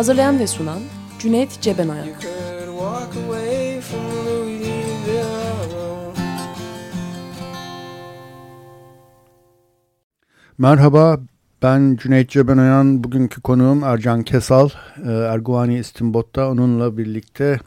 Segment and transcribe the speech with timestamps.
[0.00, 0.78] Hazırlayan ve sunan
[1.18, 2.26] Cüneyt Cebenayak
[10.58, 11.20] Merhaba,
[11.62, 13.04] ben Cüneyt Cebenoyan.
[13.04, 14.68] Bugünkü konuğum Ercan Kesal.
[15.06, 17.60] Ee, Erguvani İstimbot'ta onunla birlikte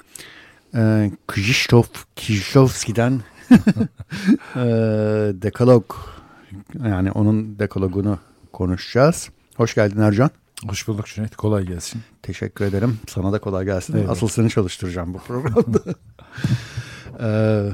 [0.75, 3.13] e, Krzysztof Kieślowski'den
[4.55, 4.65] e,
[5.41, 5.95] dekalog,
[6.85, 8.19] yani onun dekalogunu
[8.53, 9.29] konuşacağız.
[9.55, 10.29] Hoş geldin Ercan.
[10.67, 11.35] Hoş bulduk Cüneyt.
[11.35, 12.01] Kolay gelsin.
[12.21, 12.99] Teşekkür ederim.
[13.09, 13.97] Sana da kolay gelsin.
[13.97, 14.09] Evet.
[14.09, 15.79] Asıl seni çalıştıracağım bu programda.
[17.19, 17.69] Ee,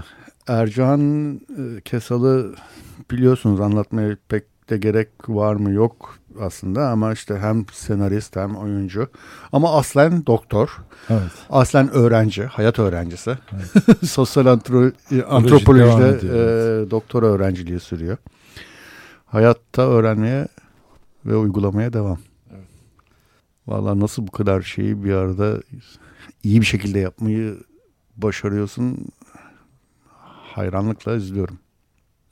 [0.48, 2.56] Ercan e, Kesal'ı
[3.12, 9.08] biliyorsunuz anlatmaya pek de gerek var mı yok aslında ama işte hem senarist hem oyuncu
[9.52, 10.78] ama aslen doktor,
[11.09, 11.31] Evet.
[11.50, 13.38] aslen öğrenci, hayat öğrencisi.
[14.08, 16.36] Sosyal antro- antropolojide ediyor,
[16.88, 18.18] e, doktora öğrenciliği sürüyor.
[19.26, 20.48] Hayatta öğrenmeye
[21.26, 22.18] ve uygulamaya devam.
[23.70, 25.62] Vallahi nasıl bu kadar şeyi bir arada
[26.44, 27.58] iyi bir şekilde yapmayı
[28.17, 28.98] başarıyorsun
[30.53, 31.59] hayranlıkla izliyorum.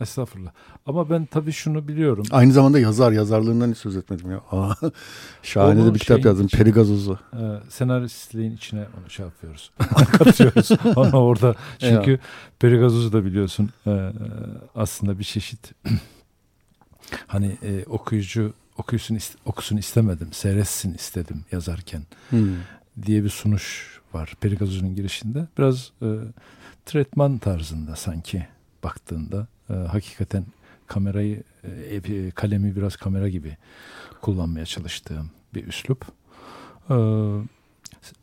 [0.02, 0.52] Estağfurullah.
[0.86, 2.26] Ama ben tabii şunu biliyorum.
[2.32, 4.42] Aynı zamanda yazar, yazarlığından hiç söz etmedim ya.
[4.52, 4.74] Aa,
[5.44, 6.46] şahane Onu de bir kitap yazdım.
[6.46, 7.20] için- Peri Gazozu.
[7.34, 9.72] E, senaristliğin içine onu şey yapıyoruz.
[10.18, 10.70] Katıyoruz.
[10.96, 11.56] Onu orada.
[11.80, 12.20] Çünkü
[12.60, 14.12] Perigazozu da biliyorsun e,
[14.76, 15.72] aslında bir çeşit
[17.28, 20.34] hani e, okuyucu okuyusun okusun istemedim.
[20.34, 22.56] Seyretsin istedim yazarken Hmm.
[23.06, 25.48] diye bir sunuş var Perigazozu'nun girişinde.
[25.58, 26.08] Biraz e,
[26.86, 28.48] tretman tarzında sanki
[28.84, 30.46] baktığında e, hakikaten
[30.88, 33.58] kamerayı e, e, kalemi biraz kamera gibi
[34.22, 36.06] kullanmaya çalıştığım bir üslup.
[36.90, 36.96] E,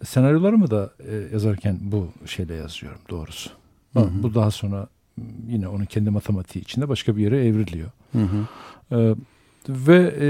[0.04, 3.50] senaryolarımı da e, yazarken bu şeyle yazıyorum doğrusu.
[3.92, 4.22] Hı hı.
[4.22, 4.88] Bu daha sonra
[5.48, 7.90] yine onun kendi matematiği içinde başka bir yere evriliyor.
[8.12, 8.46] Hı hı.
[8.92, 9.14] Ee,
[9.68, 10.26] ve e,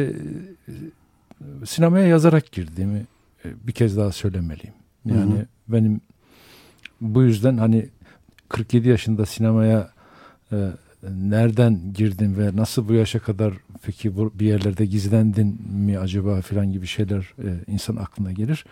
[1.67, 3.07] sinemaya yazarak girdiğimi
[3.45, 4.75] e, bir kez daha söylemeliyim.
[5.05, 5.47] Yani Hı hı.
[5.69, 6.01] benim
[7.01, 7.89] bu yüzden hani
[8.49, 9.91] 47 yaşında sinemaya
[10.53, 10.71] e,
[11.11, 16.73] nereden girdin ve nasıl bu yaşa kadar peki bu bir yerlerde gizlendin mi acaba filan
[16.73, 18.65] gibi şeyler e, insan aklına gelir.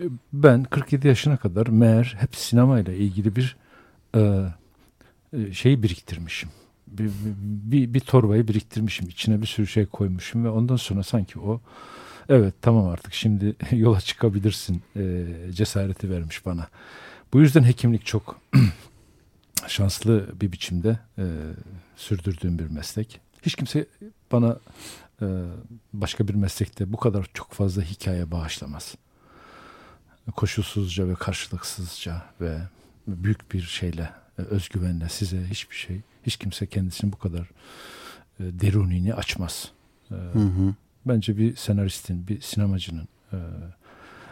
[0.00, 0.02] E,
[0.32, 3.56] Ben 47 yaşına kadar meğer hep sinemayla ilgili bir
[4.16, 4.44] e,
[5.32, 6.48] e, şeyi biriktirmişim.
[6.88, 7.10] Bir,
[7.42, 9.08] bir, bir torbayı biriktirmişim.
[9.08, 11.60] içine bir sürü şey koymuşum ve ondan sonra sanki o
[12.28, 16.68] evet tamam artık şimdi yola çıkabilirsin e, cesareti vermiş bana.
[17.32, 18.40] Bu yüzden hekimlik çok
[19.68, 21.24] şanslı bir biçimde e,
[21.96, 23.20] sürdürdüğüm bir meslek.
[23.42, 23.86] Hiç kimse
[24.32, 24.58] bana
[25.22, 25.26] e,
[25.92, 28.94] başka bir meslekte bu kadar çok fazla hikaye bağışlamaz.
[30.36, 32.58] Koşulsuzca ve karşılıksızca ve
[33.08, 37.50] büyük bir şeyle, özgüvenle size hiçbir şey, hiç kimse kendisini bu kadar
[38.40, 39.72] e, derunini açmaz.
[40.10, 40.74] E, Hı hı.
[41.06, 43.38] bence bir senaristin, bir sinemacının e,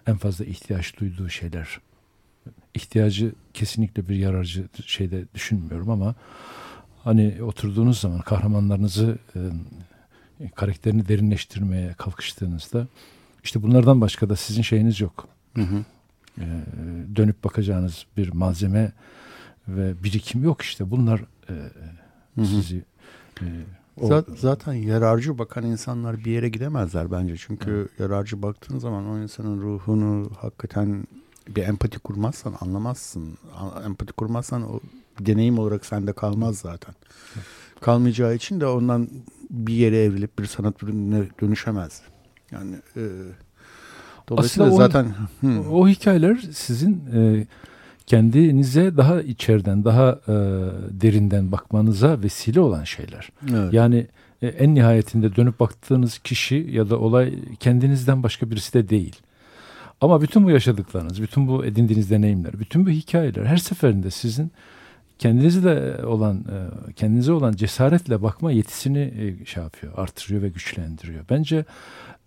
[0.07, 1.81] en fazla ihtiyaç duyduğu şeyler.
[2.75, 6.15] İhtiyacı kesinlikle bir yararcı şeyde düşünmüyorum ama
[7.05, 9.41] hani oturduğunuz zaman kahramanlarınızı e,
[10.55, 12.87] karakterini derinleştirmeye kalkıştığınızda
[13.45, 15.29] işte bunlardan başka da sizin şeyiniz yok.
[15.57, 15.85] Hı hı.
[16.39, 16.47] E,
[17.17, 18.93] dönüp bakacağınız bir malzeme
[19.69, 20.91] ve birikim yok işte.
[20.91, 21.55] Bunlar e,
[22.45, 22.85] sizi
[23.41, 23.47] e,
[24.01, 27.37] o- Zat- Zaten yararcı bakan insanlar bir yere gidemezler bence.
[27.39, 31.05] Çünkü yararcı baktığın zaman o insanın ruhunu hakikaten
[31.49, 33.39] bir empati kurmazsan anlamazsın.
[33.87, 34.81] Empati kurmazsan o
[35.21, 36.95] deneyim olarak sende kalmaz zaten.
[37.81, 39.09] Kalmayacağı için de ondan
[39.51, 42.03] bir yere evrilip bir sanat ürününe dönüşemez.
[42.51, 43.03] Yani e,
[44.29, 45.61] dolayısıyla Aslında o- zaten Hı.
[45.71, 47.47] O hikayeler sizin e,
[48.07, 50.35] kendinize daha içeriden, daha e,
[50.91, 53.29] derinden bakmanıza vesile olan şeyler.
[53.55, 53.73] evet.
[53.73, 54.07] Yani
[54.43, 59.17] e, en nihayetinde dönüp baktığınız kişi ya da olay kendinizden başka birisi de değil.
[60.01, 64.53] Ama bütün bu yaşadıklarınız, bütün bu edindiğiniz deneyimler, bütün bu hikayeler her seferinde sizin
[65.19, 71.25] kendinizle olan, e, kendinize olan cesaretle bakma yetisini e, şey yapıyor, artırıyor ve güçlendiriyor.
[71.31, 71.65] Bence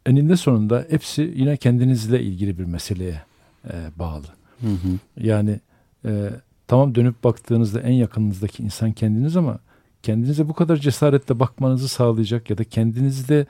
[0.05, 3.21] eninde sonunda hepsi yine kendinizle ilgili bir meseleye
[3.67, 4.25] e, bağlı.
[4.61, 4.99] Hı hı.
[5.17, 5.59] Yani
[6.05, 6.29] e,
[6.67, 9.59] tamam dönüp baktığınızda en yakınınızdaki insan kendiniz ama
[10.03, 13.45] kendinize bu kadar cesaretle bakmanızı sağlayacak ya da kendinizde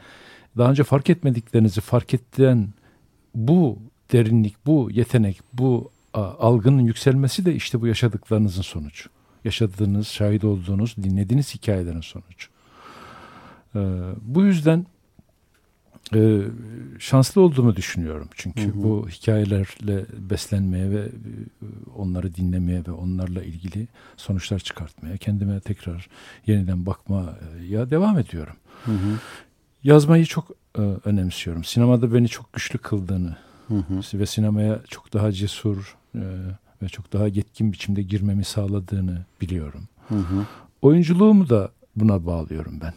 [0.57, 2.67] daha önce fark etmediklerinizi fark ettiren
[3.35, 3.79] bu
[4.11, 9.09] derinlik, bu yetenek, bu algının yükselmesi de işte bu yaşadıklarınızın sonucu.
[9.43, 12.47] Yaşadığınız, şahit olduğunuz, dinlediğiniz hikayelerin sonucu.
[13.75, 13.79] Ee,
[14.21, 14.85] bu yüzden
[16.13, 16.41] e,
[16.99, 18.29] şanslı olduğumu düşünüyorum.
[18.35, 18.83] Çünkü Hı hı.
[18.83, 21.09] bu hikayelerle beslenmeye ve e,
[21.95, 23.87] onları dinlemeye ve onlarla ilgili
[24.17, 26.07] sonuçlar çıkartmaya, kendime tekrar
[26.47, 27.35] yeniden bakmaya
[27.89, 28.55] devam ediyorum.
[28.85, 29.19] Hı hı.
[29.83, 31.63] Yazmayı çok e, önemsiyorum.
[31.63, 33.35] Sinemada beni çok güçlü kıldığını
[33.67, 34.19] Hı hı.
[34.19, 36.23] ve sinemaya çok daha cesur e,
[36.81, 39.87] ve çok daha yetkin biçimde girmemi sağladığını biliyorum.
[40.09, 40.45] Hı hı.
[40.81, 42.93] Oyunculuğumu da buna bağlıyorum ben.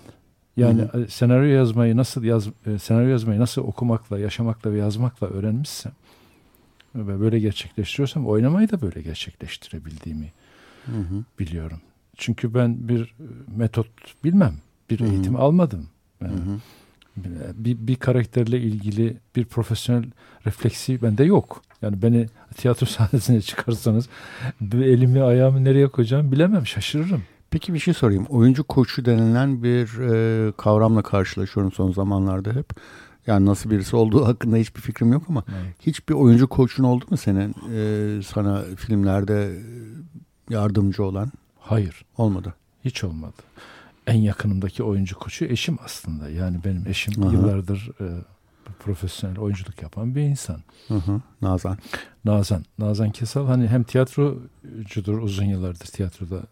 [0.58, 5.26] Yani Hı e, senaryo yazmayı nasıl yaz e, senaryo yazmayı nasıl okumakla, yaşamakla ve yazmakla
[5.26, 5.93] öğrenmişsem
[6.94, 10.32] ve böyle gerçekleştiriyorsam oynamayı da böyle gerçekleştirebildiğimi
[10.87, 11.25] Hı hı.
[11.38, 11.81] biliyorum.
[12.16, 13.25] Çünkü ben bir e,
[13.56, 13.88] metot
[14.25, 14.55] bilmem,
[14.90, 15.08] bir Hı hı.
[15.08, 15.88] eğitim almadım.
[16.19, 16.58] Hı Yani hı.
[17.54, 20.04] bir, bir karakterle ilgili bir profesyonel
[20.46, 21.62] refleksi bende yok.
[21.82, 22.26] Yani beni
[22.56, 24.08] tiyatro sahnesine çıkarsanız
[24.72, 27.22] elimi ayağımı nereye koyacağımı bilemem şaşırırım.
[27.50, 28.24] Peki bir şey sorayım.
[28.28, 32.70] Oyuncu koçu denilen bir e, kavramla karşılaşıyorum son zamanlarda hep.
[33.26, 35.44] Yani nasıl birisi olduğu hakkında hiçbir fikrim yok ama
[35.80, 39.58] hiçbir oyuncu koçun oldu mu senin e, sana filmlerde
[40.50, 41.32] yardımcı olan?
[41.60, 42.54] Hayır Olmadı.
[42.84, 43.36] hiç olmadı.
[44.06, 46.28] En yakınımdaki oyuncu koçu eşim aslında.
[46.30, 47.32] Yani benim eşim Aha.
[47.32, 48.04] yıllardır e,
[48.78, 50.60] profesyonel oyunculuk yapan bir insan.
[50.88, 51.20] Hı hı.
[51.42, 51.78] Nazan.
[52.24, 52.64] Nazan.
[52.78, 56.42] Nazan Kesal hani hem tiyatrocudur uzun yıllardır tiyatroda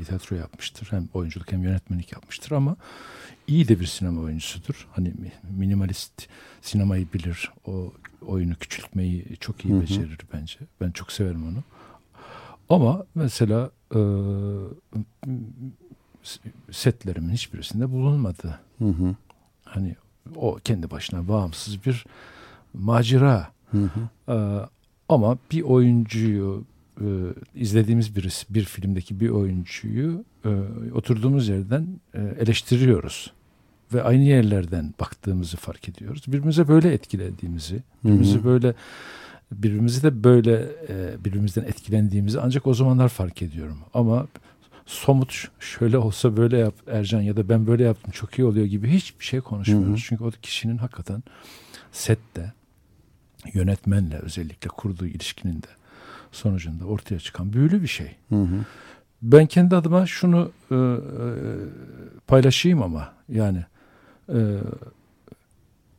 [0.00, 0.86] e, tiyatro yapmıştır.
[0.90, 2.76] Hem oyunculuk hem yönetmenlik yapmıştır ama
[3.46, 4.88] iyi de bir sinema oyuncusudur.
[4.92, 6.28] Hani mi- minimalist
[6.62, 7.52] sinemayı bilir.
[7.66, 7.92] O
[8.26, 9.82] oyunu küçültmeyi çok iyi Hı hı.
[9.82, 10.58] becerir bence.
[10.80, 11.58] Ben çok severim onu.
[12.68, 14.00] Ama mesela e,
[16.70, 18.60] setlerimin hiçbirisinde bulunmadı.
[18.78, 19.14] Hı hı.
[19.64, 19.96] Hani
[20.36, 22.04] o kendi başına bağımsız bir
[22.74, 23.48] macera.
[23.70, 24.32] Hı hı.
[24.32, 24.68] Ee,
[25.08, 26.64] ama bir oyuncuyu
[27.00, 27.06] e,
[27.54, 30.50] izlediğimiz bir bir filmdeki bir oyuncuyu e,
[30.94, 33.32] oturduğumuz yerden e, eleştiriyoruz
[33.94, 36.24] ve aynı yerlerden baktığımızı fark ediyoruz.
[36.26, 38.44] Birbirimize böyle etkilediğimizi, birbirimizi Hı hı.
[38.44, 38.74] böyle
[39.52, 43.78] birbirimizi de böyle e, birbirimizden etkilendiğimizi ancak o zamanlar fark ediyorum.
[43.94, 44.26] Ama
[44.86, 48.88] somut şöyle olsa böyle yap Ercan ya da ben böyle yaptım çok iyi oluyor gibi
[48.88, 49.88] hiçbir şey konuşmuyoruz.
[49.88, 50.06] Hı hı.
[50.08, 51.22] Çünkü o kişinin hakikaten
[51.92, 52.52] sette
[53.54, 55.68] yönetmenle özellikle kurduğu ilişkinin de
[56.32, 58.16] sonucunda ortaya çıkan büyülü bir şey.
[58.28, 58.64] Hı hı.
[59.22, 60.78] Ben kendi adıma şunu e, e,
[62.26, 63.64] paylaşayım ama yani
[64.28, 64.38] e,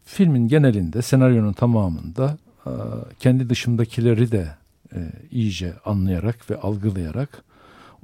[0.05, 2.71] filmin genelinde senaryonun tamamında e,
[3.19, 4.55] kendi dışımdakileri de
[4.95, 7.43] e, iyice anlayarak ve algılayarak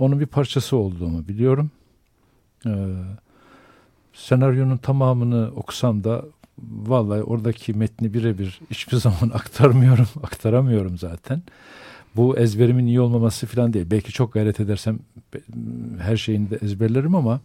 [0.01, 1.71] onun bir parçası olduğumu biliyorum.
[2.65, 2.71] E,
[4.13, 6.25] senaryonun tamamını okusam da
[6.62, 11.42] vallahi oradaki metni birebir hiçbir zaman aktarmıyorum, aktaramıyorum zaten.
[12.15, 13.86] Bu ezberimin iyi olmaması falan değil.
[13.92, 15.00] Belki çok gayret edersem
[16.00, 17.39] her şeyini de ezberlerim ama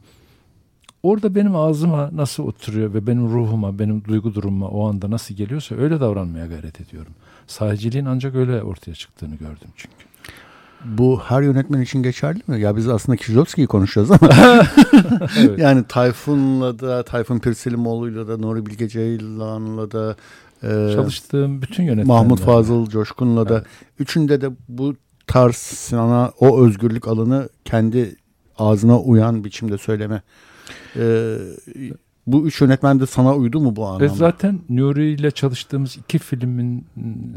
[1.02, 5.74] orada benim ağzıma nasıl oturuyor ve benim ruhuma, benim duygu durumuma o anda nasıl geliyorsa
[5.74, 7.12] öyle davranmaya gayret ediyorum.
[7.46, 10.15] Sahiciliğin ancak öyle ortaya çıktığını gördüm çünkü.
[10.84, 12.60] Bu her yönetmen için geçerli mi?
[12.60, 14.30] Ya biz aslında Kieślowski'yi konuşacağız ama
[15.38, 15.58] Evet.
[15.58, 20.16] yani Tayfun'la da, Tayfun Pirselimoğlu'yla da, Nuri Bilge Ceylan'la da,
[20.62, 22.20] e, Çalıştığım bütün yönetmenler.
[22.22, 23.66] Mahmut Fazıl Coşkun'la da Evet.
[23.98, 24.94] üçünde de bu
[25.26, 28.16] tarz sana o özgürlük alanı kendi
[28.58, 30.22] ağzına uyan biçimde söyleme.
[30.96, 31.36] E,
[32.26, 34.08] bu üç yönetmen de sana uydu mu bu Ve anlamda?
[34.08, 36.86] zaten Nuri ile çalıştığımız iki filmin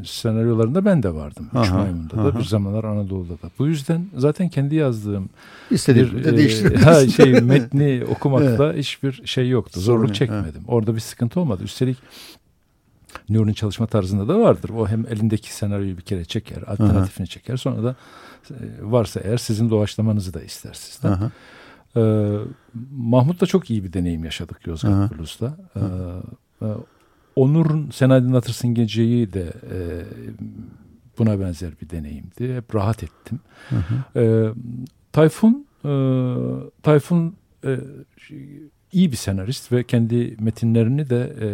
[0.06, 1.46] senaryolarında ben de vardım.
[1.52, 2.40] Üç Aha, Maymun'da da aha.
[2.40, 3.52] bir zamanlar Anadolu'da da.
[3.60, 5.30] Bu yüzden zaten kendi yazdığım
[5.72, 9.80] bir de e, ha, şey metni okumakta hiçbir şey yoktu.
[9.80, 10.62] Zorluk çekmedim.
[10.68, 11.64] Orada bir sıkıntı olmadı.
[11.64, 11.98] Üstelik
[13.30, 14.70] Nuri'nin çalışma tarzında da vardır.
[14.70, 17.58] O hem elindeki senaryoyu bir kere çeker, alternatifini çeker.
[17.58, 17.96] Sonra da
[18.52, 21.12] e, varsa eğer sizin doğaçlamanızı da ister sizden.
[21.12, 21.32] Aha.
[21.98, 22.36] Ee,
[22.92, 24.68] Mahmut'la çok iyi bir deneyim yaşadık.
[24.68, 25.58] Yozgat Blues'da.
[25.76, 25.80] Ee,
[26.66, 26.68] e,
[27.36, 29.78] Onur'un Sen Aydınlatırsın Gece'yi de e,
[31.20, 32.56] buna benzer bir deneyimdi.
[32.56, 33.40] Hep rahat ettim.
[33.70, 34.20] Hı hı.
[34.20, 34.54] Ee,
[35.12, 35.92] Tayfun e,
[36.84, 37.80] Tayfun e,
[38.92, 41.48] iyi bir senarist ve kendi metinlerini de e,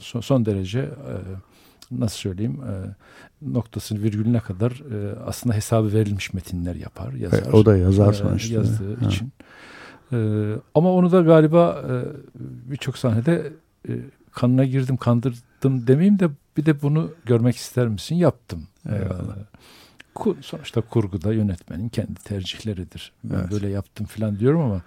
[0.00, 1.14] son, son derece e,
[1.90, 2.72] nasıl söyleyeyim e,
[3.52, 7.42] noktasını virgülüne kadar e, aslında hesabı verilmiş metinler yapar yazar.
[7.46, 8.54] E, o da yazar e, sonuçta.
[8.54, 9.06] yazdığı Ha.
[9.06, 9.32] için.
[10.12, 10.16] E,
[10.74, 11.92] ama onu da galiba e,
[12.70, 13.52] birçok sahnede
[13.88, 13.92] e,
[14.30, 18.14] kanına girdim kandırdım demeyeyim de bir de bunu görmek ister misin?
[18.16, 18.66] Yaptım.
[18.88, 19.36] E, Eyvallah.
[20.14, 23.12] ku- sonuçta kurguda yönetmenin kendi tercihleridir.
[23.24, 23.50] Ben Evet.
[23.50, 24.82] böyle yaptım falan diyorum ama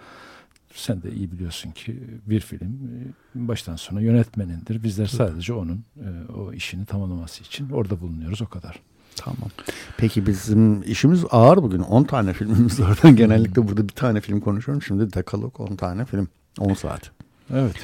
[0.74, 4.84] sen de iyi biliyorsun ki bir film e, baştan sona yönetmenindir.
[4.84, 8.80] Bizler sadece onun e, o işini tamamlaması için orada bulunuyoruz o kadar.
[9.16, 9.50] Tamam.
[9.98, 11.80] Peki bizim işimiz ağır bugün.
[11.80, 13.00] 10 tane filmimiz var.
[13.04, 14.82] Ben genellikle burada bir tane film konuşuyorum.
[14.82, 16.28] Şimdi dekalog 10 tane film.
[16.60, 17.12] 10 saat.
[17.54, 17.76] Evet.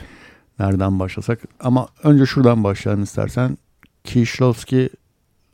[0.60, 1.40] Nereden başlasak?
[1.60, 3.58] Ama önce şuradan başlayalım istersen.
[4.04, 4.90] Kieślowski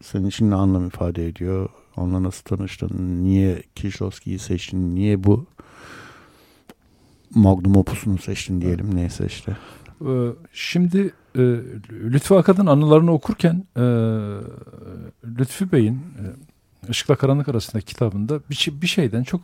[0.02, 1.70] senin için ne anlam ifade ediyor?
[1.98, 3.24] Onunla nasıl tanıştın?
[3.24, 4.96] Niye Kieślowski'yi seçtin?
[4.96, 5.46] Niye bu
[7.36, 8.96] magnum opusunu seçtin diyelim.
[8.96, 9.58] Neyse işte.
[10.02, 11.42] Ee, Şimdi e,
[11.92, 13.82] Lütfü Akad'ın anılarını okurken e,
[15.40, 16.26] Lütfü Bey'in e,
[16.90, 19.42] Işıkla Karanlık arasındaki kitabında bir, şey- bir şeyden çok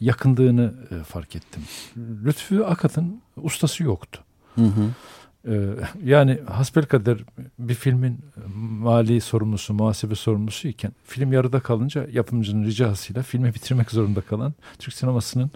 [0.00, 1.62] yakındığını e, fark ettim.
[2.24, 4.20] Lütfü Akad'ın ustası yoktu.
[4.54, 4.88] Hı hı.
[5.48, 5.60] Ee,
[6.04, 7.18] yani hasbelkader
[7.58, 8.18] bir filmin
[8.80, 14.94] mali sorumlusu, muhasebe sorumlusu iken film yarıda kalınca yapımcının ricasıyla filmi bitirmek zorunda kalan Türk
[14.94, 15.50] sinemasının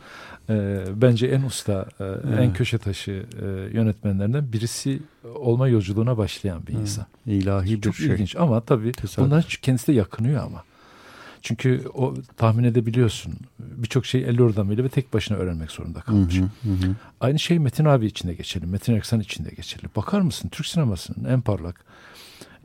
[0.51, 2.05] e, bence en usta, e,
[2.43, 3.47] en köşe taşı e,
[3.77, 5.01] yönetmenlerinden birisi
[5.35, 7.07] olma yolculuğuna başlayan bir insan.
[7.27, 8.07] İlahi bir Çok şey.
[8.07, 9.19] ilginç ama tabii Tesadüf.
[9.25, 10.65] bundan kendisi de yakınıyor ama.
[11.43, 13.35] Çünkü o tahmin edebiliyorsun.
[13.59, 16.39] Birçok şeyi el yordamıyla ve tek başına öğrenmek zorunda kalmış.
[16.39, 16.97] hı, hı hı.
[17.21, 18.67] Aynı şey Metin abi için de geçerli.
[18.67, 19.87] Metin Erksan için de geçerli.
[19.97, 21.85] Bakar mısın Türk sinemasının en parlak,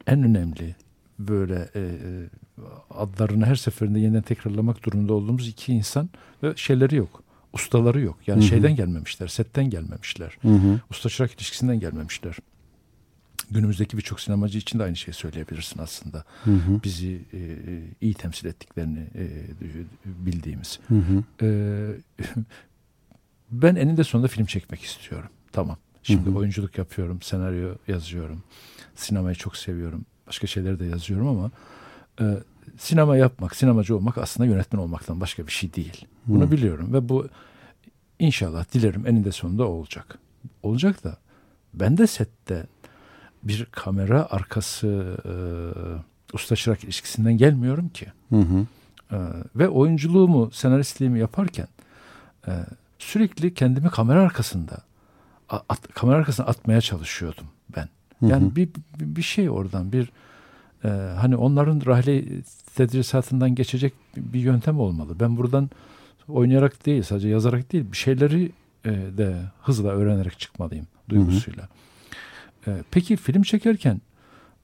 [0.07, 0.75] en önemli
[1.19, 2.27] böyle e, e,
[2.89, 6.09] adlarını her seferinde yeniden tekrarlamak durumunda olduğumuz iki insan
[6.43, 7.23] ve şeyleri yok.
[7.53, 8.17] Ustaları yok.
[8.27, 8.47] Yani Hı hı.
[8.49, 10.37] şeyden gelmemişler, setten gelmemişler.
[10.41, 10.79] Hı hı.
[10.91, 12.37] Usta çırak ilişkisinden gelmemişler.
[13.51, 16.23] Günümüzdeki birçok sinemacı için de aynı şeyi söyleyebilirsin aslında.
[16.43, 16.83] Hı hı.
[16.83, 19.27] Bizi e, e, iyi temsil ettiklerini e,
[20.05, 20.79] bildiğimiz.
[20.87, 21.23] Hı hı.
[21.41, 21.95] Ee,
[23.51, 25.29] ben eninde sonunda film çekmek istiyorum.
[25.51, 25.77] Tamam.
[26.03, 26.35] Şimdi Hı hı.
[26.35, 28.43] oyunculuk yapıyorum, senaryo yazıyorum.
[28.95, 30.05] Sinemayı çok seviyorum.
[30.27, 31.51] Başka şeyleri de yazıyorum ama
[32.21, 32.25] e,
[32.77, 36.05] sinema yapmak, sinemacı olmak aslında yönetmen olmaktan başka bir şey değil.
[36.25, 36.51] Bunu Hı.
[36.51, 37.27] biliyorum ve bu
[38.19, 40.19] inşallah dilerim eninde sonunda olacak.
[40.63, 41.17] Olacak da
[41.73, 42.65] ben de sette
[43.47, 45.33] bir kamera arkası e,
[46.33, 48.05] usta çırak ilişkisinden gelmiyorum ki.
[48.29, 48.65] Hı hı.
[49.11, 49.17] Ee,
[49.55, 51.67] ve oyunculuğumu, senaristliğimi yaparken
[52.47, 52.51] e,
[52.99, 54.77] sürekli kendimi kamera arkasında
[55.49, 57.89] at- kamera arkasına atmaya çalışıyordum ben.
[58.19, 58.29] Hı hı.
[58.29, 60.11] Yani bir, bir bir şey oradan bir
[60.83, 60.87] e,
[61.19, 62.25] hani onların rahle
[62.75, 65.19] tedrisatından geçecek bir yöntem olmalı.
[65.19, 65.69] Ben buradan
[66.27, 68.51] oynayarak değil, sadece yazarak değil, bir şeyleri
[68.85, 71.67] e, de hızla öğrenerek çıkmalıyım duygusuyla.
[72.67, 74.01] E, peki film çekerken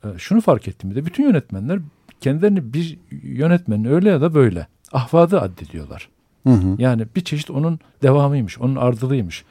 [0.03, 1.79] e, şunu fark ettim bir de bütün yönetmenler
[2.21, 6.09] kendilerini bir yönetmenin öyle ya da böyle ahvadı addediyorlar.
[6.47, 6.75] Hı hı.
[6.77, 9.43] Yani bir çeşit onun devamıymış, onun ardılıymış.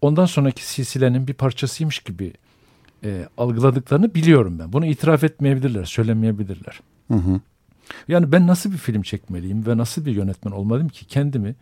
[0.00, 2.32] Ondan sonraki silsilenin bir parçasıymış gibi
[3.04, 4.72] e, algıladıklarını biliyorum ben.
[4.72, 6.80] Bunu itiraf etmeyebilirler, söylemeyebilirler.
[7.08, 7.40] Hı hı.
[8.08, 11.54] Yani ben nasıl bir film çekmeliyim ve nasıl bir yönetmen olmalıyım ki kendimi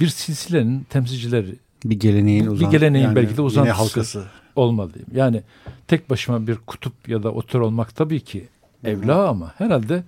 [0.00, 2.70] bir silsilenin temsilcileri Bir geleneğin Bir uzan.
[2.70, 3.76] geleneğin belki de uzantısı.
[3.76, 4.24] halkası.
[4.56, 5.06] Olmalıyım.
[5.14, 5.42] Yani
[5.88, 8.48] tek başıma bir kutup ya da otor olmak tabii ki
[8.84, 10.04] evla ama herhalde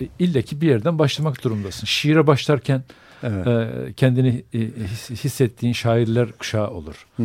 [0.00, 1.86] e, illeki bir yerden başlamak durumdasın.
[1.86, 2.82] Şiire başlarken
[3.22, 3.46] Evet.
[3.46, 7.22] e, kendini e, his- hissettiğin şairler kuşağı olur Hı.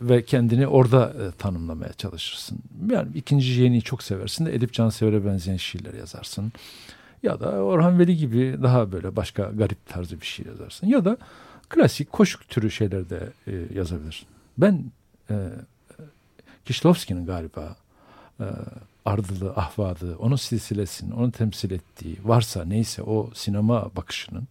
[0.00, 2.58] ve kendini orada e, tanımlamaya çalışırsın.
[2.90, 6.52] Yani ikinci yeniyi çok seversin de Edip Cansever'e benzeyen şiirler yazarsın.
[7.22, 10.86] Ya da Orhan Veli gibi daha böyle başka garip tarzı bir şiir yazarsın.
[10.86, 11.16] Ya da
[11.68, 14.26] klasik koşuk türü şeyler de e, yazabilirsin.
[14.58, 14.84] Ben
[15.30, 15.34] e,
[16.64, 17.76] Kişlovski'nin galiba
[18.40, 18.44] e,
[19.04, 24.44] ardılı, ahvadı, onun silsilesinin, onu temsil ettiği varsa neyse o sinema bakışının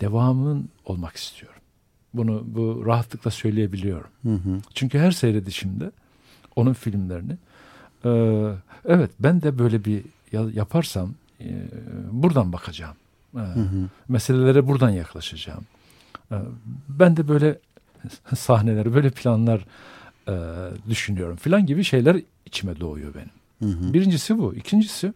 [0.00, 1.60] devamının olmak istiyorum.
[2.14, 4.10] Bunu bu rahatlıkla söyleyebiliyorum.
[4.22, 4.58] Hı hı.
[4.74, 5.90] Çünkü her seyredişimde
[6.56, 7.36] onun filmlerini
[8.04, 8.10] e,
[8.84, 11.48] evet ben de böyle bir ya- yaparsam e,
[12.12, 12.96] buradan bakacağım.
[13.34, 13.88] E, Hı hı.
[14.08, 15.64] meselelere buradan yaklaşacağım.
[16.32, 16.36] E,
[16.88, 17.58] ben de böyle
[18.36, 19.66] sahneleri, böyle planlar
[20.30, 20.34] e,
[20.88, 23.30] düşünüyorum filan gibi şeyler içime doğuyor benim.
[23.72, 23.92] Hı hı.
[23.92, 24.54] Birincisi bu.
[24.54, 25.12] İkincisi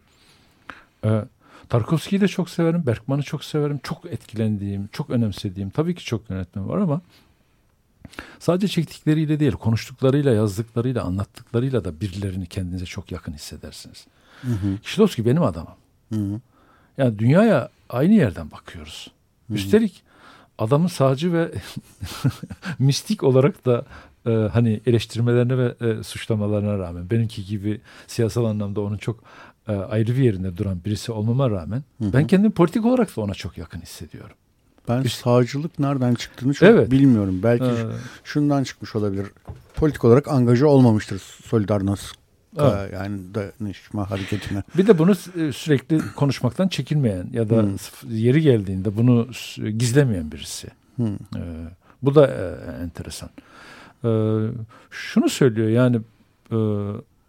[1.05, 1.21] e,
[1.69, 2.83] Tarkovski'yi de çok severim.
[2.85, 3.79] Bergman'ı çok severim.
[3.83, 5.69] Çok etkilendiğim, çok önemsediğim.
[5.69, 7.01] Tabii ki çok yönetmen var ama
[8.39, 14.07] sadece çektikleriyle değil, konuştuklarıyla, yazdıklarıyla, anlattıklarıyla da birilerini kendinize çok yakın hissedersiniz.
[14.41, 14.77] Hı hı.
[14.83, 15.73] Kişilovski benim adamım.
[16.13, 16.39] Hı hı.
[16.97, 19.11] Yani dünyaya aynı yerden bakıyoruz.
[19.49, 20.03] Üstelik
[20.57, 21.51] adamın sağcı ve
[22.79, 23.85] mistik olarak da
[24.25, 29.23] e, hani eleştirmelerine ve e, suçlamalarına rağmen benimki gibi siyasal anlamda onun çok
[29.67, 32.13] e, ayrı bir yerinde duran birisi olmama rağmen Hı hı.
[32.13, 34.35] ben kendimi politik olarak da ona çok yakın hissediyorum.
[34.89, 36.91] Ben Üst- sağcılık nereden çıktığını çok Evet.
[36.91, 37.39] bilmiyorum.
[37.43, 37.85] Belki Ee,
[38.23, 39.27] şundan çıkmış olabilir.
[39.75, 42.05] Politik olarak angaja olmamıştır Solidarnosc.
[42.59, 42.93] Evet.
[42.93, 44.63] Yani dayanışma hareketine.
[44.77, 47.69] bir de bunu e, sürekli konuşmaktan çekinmeyen ya da Hı.
[48.09, 49.27] yeri geldiğinde bunu
[49.77, 50.67] gizlemeyen birisi.
[50.97, 51.03] Hı.
[51.35, 51.39] Ee,
[52.01, 53.29] Bu da e, enteresan.
[54.05, 54.09] E,
[54.91, 55.99] şunu söylüyor yani
[56.51, 56.57] e,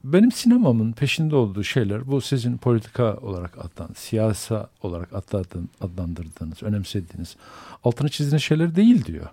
[0.04, 7.36] benim sinemamın peşinde olduğu şeyler bu sizin politika olarak adlan, siyasa olarak adlandırdığınız, adlandırdığınız, önemsediğiniz,
[7.84, 9.26] altını çizdiğiniz şeyler değil diyor.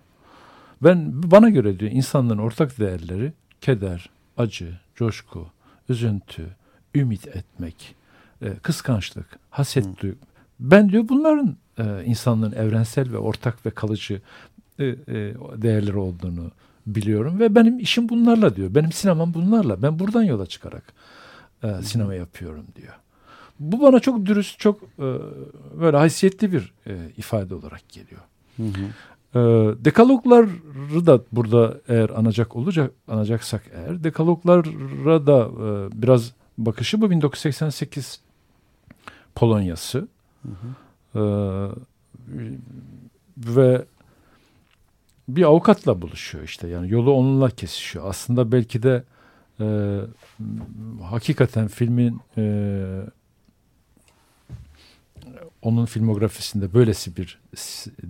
[0.84, 5.48] Ben bana göre diyor insanların ortak değerleri keder, acı, coşku,
[5.90, 6.48] üzüntü,
[6.96, 7.96] ümit etmek,
[8.42, 10.18] e, kıskançlık, haset duygu.
[10.60, 14.22] Ben diyor bunların e, insanlığın evrensel ve ortak ve kalıcı
[14.80, 14.96] e, e,
[15.56, 16.52] değerleri olduğunu
[16.88, 18.76] biliyorum ve benim işim bunlarla diyor.
[18.76, 19.82] Benim sinemam bunlarla.
[19.82, 20.84] Ben buradan yola çıkarak
[21.64, 22.94] e, sinema yapıyorum diyor.
[23.60, 25.08] Bu bana çok dürüst, çok e,
[25.80, 28.22] böyle haysiyetli bir e, ifade olarak geliyor.
[28.58, 28.86] Hı hı.
[29.36, 29.40] E,
[29.86, 30.50] dekalogları
[31.06, 38.20] da burada eğer anacak olacak anacaksak eğer dekaloglara da e, biraz bakışı bu 1988
[39.36, 40.08] Polonyası.
[40.42, 41.20] Hı hı.
[41.20, 41.24] E,
[43.38, 43.86] ve
[45.28, 48.06] bir avukatla buluşuyor işte yani yolu onunla kesişiyor.
[48.08, 49.04] Aslında belki de
[49.60, 50.00] e,
[51.02, 52.86] hakikaten filmin e,
[55.62, 57.40] onun filmografisinde böylesi bir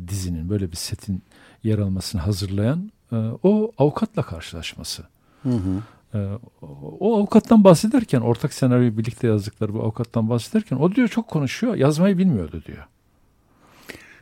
[0.08, 1.24] dizinin, böyle bir setin
[1.64, 5.04] yer almasını hazırlayan e, o avukatla karşılaşması.
[5.44, 5.84] Hı hı.
[6.18, 6.40] E,
[7.00, 12.18] o avukattan bahsederken, ortak senaryoyu birlikte yazdıkları bu avukattan bahsederken o diyor çok konuşuyor, yazmayı
[12.18, 12.88] bilmiyordu diyor.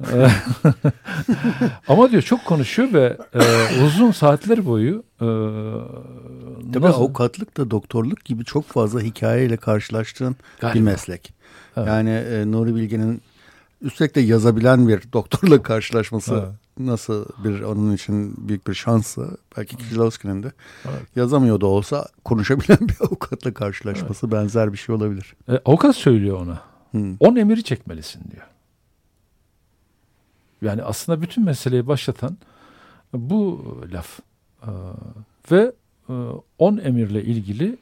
[1.87, 3.39] Ama diyor çok konuşuyor ve e,
[3.85, 5.25] uzun saatler boyu e,
[6.73, 10.83] Tabii nasıl- avukatlık da doktorluk gibi çok fazla hikayeyle karşılaştığın bir Galiba.
[10.85, 11.33] meslek.
[11.77, 11.87] Evet.
[11.87, 13.21] Yani e, Nuri Bilge'nin
[13.81, 16.49] üstelik de yazabilen bir doktorla karşılaşması Evet.
[16.79, 19.37] nasıl bir onun için büyük bir şansı.
[19.57, 20.51] Belki Kicilowski'nin de
[20.85, 21.01] Evet.
[21.15, 25.35] yazamıyor da olsa konuşabilen bir avukatla karşılaşması benzer bir şey olabilir.
[25.49, 26.61] E, avukat söylüyor ona.
[26.91, 27.15] Hı.
[27.19, 28.43] On emiri çekmelisin diyor.
[30.61, 32.37] Yani aslında bütün meseleyi başlatan
[33.13, 34.19] bu laf.
[34.63, 34.69] Ee,
[35.51, 35.71] ve
[36.09, 36.13] e,
[36.57, 37.77] on emirle ilgili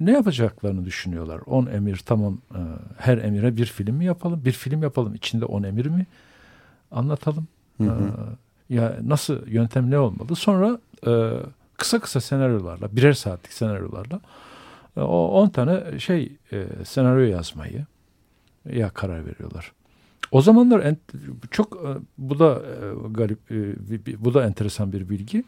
[0.00, 1.40] ne yapacaklarını düşünüyorlar.
[1.46, 2.60] On emir tamam e,
[2.98, 4.44] her emire bir film mi yapalım?
[4.44, 6.06] Bir film yapalım içinde on emir mi
[6.90, 7.48] anlatalım?
[7.78, 8.12] Hı hı.
[8.70, 10.36] Ee, ya nasıl yöntem ne olmalı?
[10.36, 11.30] Sonra e,
[11.76, 14.20] kısa kısa senaryolarla birer saatlik senaryolarla
[14.96, 17.86] e, o 10 tane şey e, senaryo yazmayı
[18.72, 19.72] ya karar veriyorlar.
[20.32, 20.96] O zamanlar en,
[21.50, 21.88] çok e,
[22.18, 25.44] bu da e, garip e, bu da enteresan bir bilgi.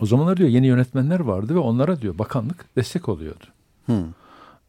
[0.00, 3.44] O zamanlar diyor yeni yönetmenler vardı ve onlara diyor bakanlık destek oluyordu.
[3.86, 4.04] Hı.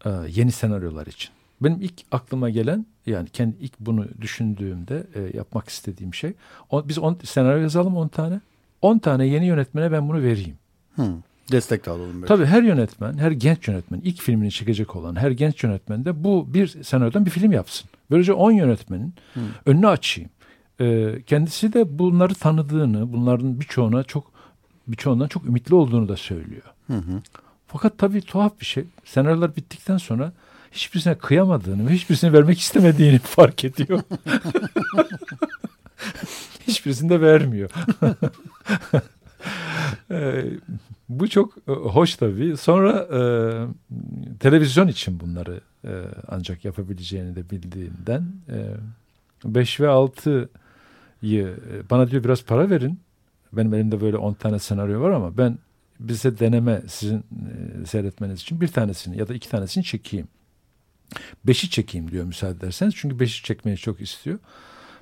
[0.06, 1.32] e, yeni senaryolar için.
[1.62, 6.34] Benim ilk aklıma gelen yani kendi ilk bunu düşündüğümde e, yapmak istediğim şey
[6.70, 8.42] o, biz 10 senaryo yazalım 10 tane.
[8.82, 10.58] 10 tane yeni yönetmene ben bunu vereyim.
[10.96, 11.14] Hı.
[11.52, 12.14] Destek de alalım.
[12.16, 12.26] böyle.
[12.26, 16.54] Tabii her yönetmen, her genç yönetmen, ilk filmini çekecek olan her genç yönetmen de bu
[16.54, 17.90] bir senaryodan bir film yapsın.
[18.12, 19.40] Böylece 10 yönetmenin Hı.
[19.66, 20.30] önünü açayım.
[20.82, 24.32] E, kendisi de bunları tanıdığını, bunların birçoğuna çok
[24.88, 26.64] birçoğundan çok ümitli olduğunu da söylüyor.
[26.88, 27.22] Hı hı.
[27.68, 28.84] Fakat tabii tuhaf bir şey.
[29.06, 30.32] Senaryolar bittikten sonra
[30.72, 34.02] hiçbirisine kıyamadığını ve hiçbirisine vermek istemediğini fark ediyor.
[36.68, 37.70] Hiçbirisini de vermiyor.
[41.10, 42.58] Bu çok e, hoş tabii.
[42.58, 43.20] Sonra e,
[44.40, 45.92] televizyon için bunları e,
[46.28, 48.26] ancak yapabileceğini de bildiğinden
[49.46, 53.00] 5 ve 6'yı e, bana diyor biraz para verin.
[53.54, 55.58] Benim elimde böyle 10 tane senaryo var ama ben
[56.00, 60.28] bize deneme sizin e, seyretmeniz için bir tanesini ya da iki tanesini çekeyim.
[61.48, 62.94] Beşi çekeyim diyor müsaade ederseniz.
[62.96, 64.40] Çünkü beşi çekmeyi çok istiyor.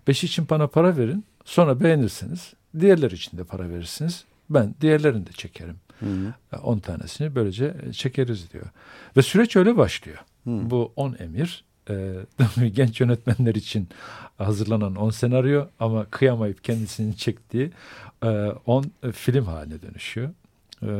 [0.07, 1.25] Beşi için bana para verin.
[1.45, 4.25] Sonra beğenirseniz diğerler için de para verirsiniz.
[4.49, 5.75] Ben diğerlerini de çekerim.
[5.99, 6.05] Hı
[6.51, 6.57] hı.
[6.63, 8.65] 10 tanesini böylece e, çekeriz diyor.
[9.17, 10.17] Ve süreç öyle başlıyor.
[10.43, 10.49] Hı.
[10.69, 12.15] Bu 10 emir e,
[12.73, 13.87] genç yönetmenler için
[14.37, 17.71] hazırlanan 10 senaryo ama kıyamayıp kendisinin çektiği
[18.65, 20.29] 10 film haline dönüşüyor.
[20.83, 20.91] E,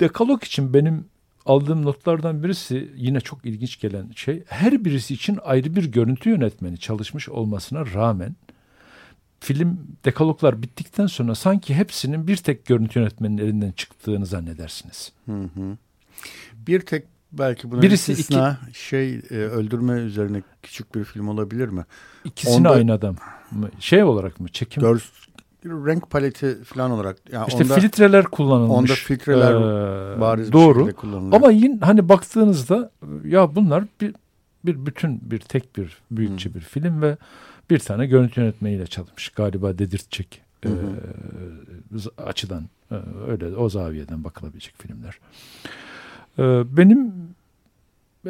[0.00, 1.06] Dekalog için benim
[1.46, 6.78] aldığım notlardan birisi yine çok ilginç gelen şey her birisi için ayrı bir görüntü yönetmeni
[6.78, 8.36] çalışmış olmasına rağmen
[9.40, 15.12] film dekaloglar bittikten sonra sanki hepsinin bir tek görüntü yönetmeninin elinden çıktığını zannedersiniz.
[15.26, 15.76] Hı hı.
[16.66, 21.84] Bir tek belki buna Birisi istisna şey e, öldürme üzerine küçük bir film olabilir mi?
[22.24, 23.16] İkisini Onda- aynı adam?
[23.80, 24.48] Şey olarak mı?
[24.48, 24.82] Çekim.
[24.82, 25.02] Görs
[25.64, 27.16] renk paleti falan olarak.
[27.32, 28.74] Yani işte onda, filtreler kullanılmış.
[28.74, 30.78] onda filtreler Ee, bariz bir doğru.
[30.78, 31.32] şekilde kullanılıyor.
[31.32, 32.90] Ama yine hani baktığınızda
[33.24, 34.14] ya bunlar bir
[34.66, 37.16] bir bütün bir tek bir büyükçe bir film ve
[37.70, 39.28] bir tane görüntü yönetmeniyle çalışmış.
[39.28, 40.96] Galiba dedirtecek Hı hı.
[42.18, 42.94] e, açıdan e,
[43.28, 45.18] öyle o zaviyeden bakılabilecek filmler.
[46.38, 47.12] E, benim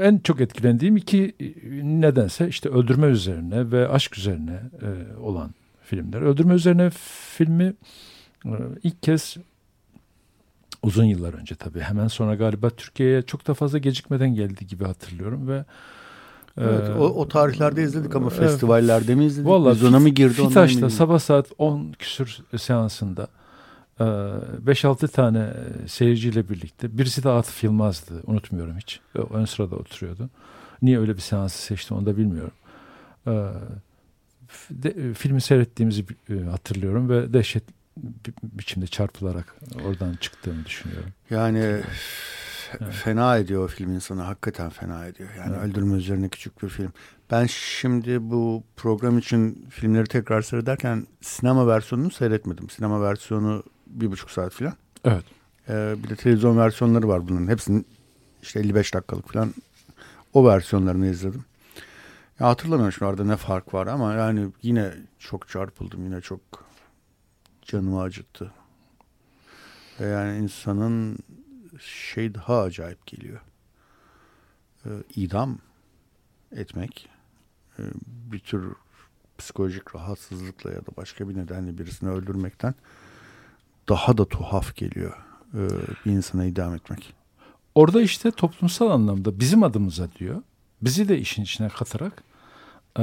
[0.00, 1.34] en çok etkilendiğim iki
[1.82, 6.20] nedense işte öldürme üzerine ve aşk üzerine e, olan filmler.
[6.22, 6.90] Öldürme üzerine
[7.36, 7.74] filmi
[8.46, 9.36] e, ilk kez
[10.82, 11.80] uzun yıllar önce tabii.
[11.80, 15.64] Hemen sonra galiba Türkiye'ye çok da fazla gecikmeden geldi gibi hatırlıyorum ve
[16.60, 19.48] Evet, o, o tarihlerde izledik ama festivallerde mi izledik?
[19.50, 20.34] Vallahi Vizyona mı girdi?
[20.34, 23.28] Fitaş'ta sabah saat 10 küsür seansında
[24.00, 25.38] e, 5-6 tane
[25.84, 26.98] e, seyirciyle birlikte.
[26.98, 28.12] Birisi de Atıf Yılmaz'dı.
[28.26, 29.00] Unutmuyorum hiç.
[29.30, 30.30] Ön sırada oturuyordu.
[30.82, 32.52] Niye öyle bir seansı seçtim onu da bilmiyorum.
[33.26, 33.30] E,
[34.70, 36.04] de- e, filmi seyrettiğimizi
[36.50, 37.62] hatırlıyorum ve dehşet
[37.96, 39.54] bi- biçimde çarpılarak
[39.86, 41.10] oradan çıktığımı düşünüyorum.
[41.30, 41.80] Yani
[42.80, 42.92] Evet.
[42.94, 44.22] fena ediyor o film insanı.
[44.22, 45.28] Hakikaten fena ediyor.
[45.38, 45.68] Yani Evet.
[45.70, 46.92] öldürme üzerine küçük bir film.
[47.30, 52.70] Ben şimdi bu program için filmleri tekrar seyrederken sinema versiyonunu seyretmedim.
[52.70, 54.72] Sinema versiyonu bir buçuk saat falan.
[55.04, 55.24] Evet.
[55.68, 57.48] Ee, bir de televizyon versiyonları var bunun.
[57.48, 57.86] Hepsinin
[58.42, 59.54] işte 55 dakikalık falan.
[60.32, 61.44] O versiyonlarını izledim.
[62.40, 66.04] Ya hatırlamıyorum şu arada ne fark var ama yani yine çok çarpıldım.
[66.04, 66.40] Yine çok
[67.62, 68.52] canımı acıttı.
[70.00, 71.18] Ve yani insanın
[71.80, 73.40] şey daha acayip geliyor.
[74.86, 75.58] Ee, idam
[76.56, 77.08] etmek
[77.78, 78.72] e, bir tür
[79.38, 82.74] psikolojik rahatsızlıkla ya da başka bir nedenle birisini öldürmekten
[83.88, 85.16] daha da tuhaf geliyor
[85.54, 85.68] e,
[86.06, 87.14] bir insana idam etmek.
[87.74, 90.42] Orada işte toplumsal anlamda bizim adımıza diyor.
[90.82, 92.22] Bizi de işin içine katarak
[92.98, 93.02] e,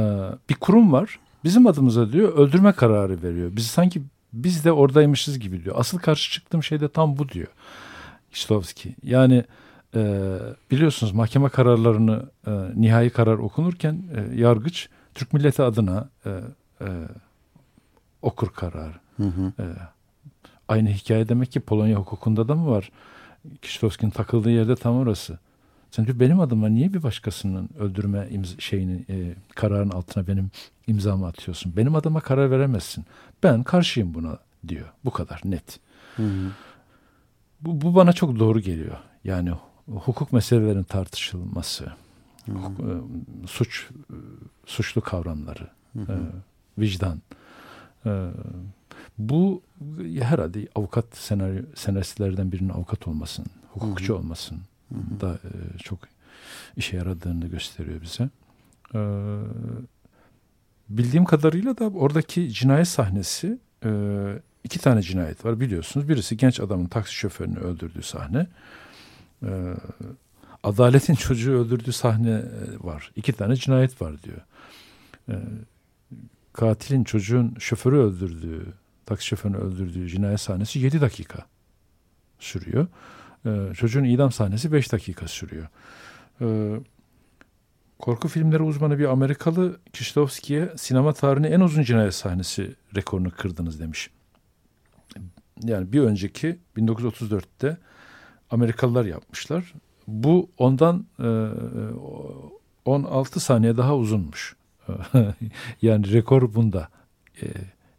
[0.50, 1.20] bir kurum var.
[1.44, 3.52] Bizim adımıza diyor öldürme kararı veriyor.
[3.56, 4.02] Biz sanki
[4.34, 5.76] biz de oradaymışız gibi diyor.
[5.80, 7.48] Asıl karşı çıktığım şey de tam bu diyor.
[8.32, 8.96] Kişlovski.
[9.04, 9.44] Yani
[9.96, 10.38] e,
[10.72, 16.30] biliyorsunuz mahkeme kararlarını e, nihai karar okunurken e, yargıç Türk milleti adına e,
[16.82, 16.88] e,
[18.22, 18.94] okur kararı.
[19.18, 19.54] Hı hı.
[19.60, 19.64] Ee,
[20.68, 22.92] aynı hikaye demek ki Polonya hukukunda da mı var?
[23.62, 25.40] Kişilovski'nin takıldığı yerde tam orası.
[25.92, 30.52] Sen diyor benim adıma niye bir başkasının öldürme imz- şeyini e, kararın altına benim
[30.88, 31.74] imzamı atıyorsun?
[31.78, 33.06] Benim adıma karar veremezsin.
[33.44, 34.88] Ben karşıyım buna diyor.
[35.06, 35.80] Bu kadar net.
[36.16, 36.52] Hı hı.
[37.62, 38.98] Bu, bu bana çok doğru geliyor.
[39.24, 39.52] Yani
[39.88, 41.86] hukuk meselelerinin tartışılması,
[42.46, 42.58] Hı hı.
[42.58, 43.04] huk-
[43.44, 44.16] e, suç e,
[44.66, 46.20] suçlu kavramları, Hı hı.
[46.78, 47.22] vicdan.
[48.06, 48.30] E,
[49.18, 49.62] bu
[50.20, 54.22] herhalde avukat senaryo senaristlerden birinin avukat olmasın, hukukçu Hı hı.
[54.22, 54.58] olmasın
[54.90, 55.22] Hı hı.
[55.22, 55.40] da
[55.84, 56.00] çok
[56.78, 58.30] işe yaradığını gösteriyor bize.
[60.90, 63.60] Bildiğim kadarıyla da oradaki cinayet sahnesi
[64.64, 66.10] iki tane cinayet var biliyorsunuz.
[66.10, 68.48] Birisi genç adamın taksi şoförünü öldürdüğü sahne.
[69.44, 69.74] E,
[70.64, 72.44] adaletin çocuğu öldürdüğü sahne e,
[72.80, 73.12] var.
[73.16, 74.42] İki tane cinayet var diyor.
[75.30, 75.36] E,
[76.54, 78.66] katilin çocuğun şoförü öldürdüğü,
[79.06, 81.46] taksi şoförünü öldürdüğü cinayet sahnesi 7 dakika
[82.40, 82.88] sürüyor.
[83.46, 85.68] E, çocuğun idam sahnesi 5 dakika sürüyor.
[86.42, 86.80] E,
[88.00, 94.10] korku filmleri uzmanı bir Amerikalı Kişlovski'ye sinema tarihinin en uzun cinayet sahnesi rekorunu kırdınız demiş.
[95.64, 97.78] Yani bir önceki 1934'te
[98.52, 99.74] Amerikalılar yapmışlar.
[100.08, 101.48] Bu ondan e,
[102.86, 104.56] 16 saniye daha uzunmuş.
[105.82, 106.90] yani rekor bunda.
[107.42, 107.48] E,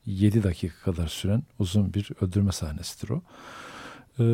[0.06, 3.22] 7 dakika kadar süren uzun bir öldürme sahnesidir o.
[4.18, 4.24] E,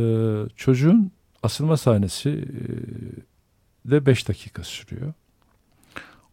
[0.56, 1.12] çocuğun
[1.42, 5.12] asılma sahnesi e, de 5 dakika sürüyor.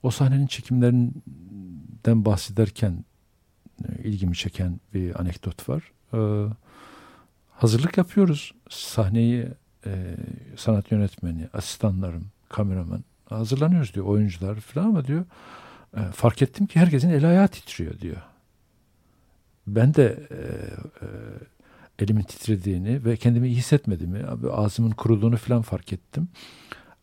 [0.03, 3.05] O sahnenin çekimlerinden bahsederken
[3.89, 5.91] e, ilgimi çeken bir anekdot var.
[6.13, 6.19] E,
[7.57, 8.53] hazırlık yapıyoruz.
[8.69, 9.47] Sahneyi
[9.85, 10.15] e,
[10.55, 15.25] sanat yönetmeni, asistanlarım, kameraman hazırlanıyoruz diyor oyuncular falan ama diyor
[15.97, 18.17] e, fark ettim ki herkesin el ayağı titriyor diyor.
[19.67, 20.37] Ben de e,
[21.05, 21.07] e,
[22.03, 26.27] elimin titrediğini ve kendimi iyi hissetmediğimi, ağzımın kuruduğunu falan fark ettim.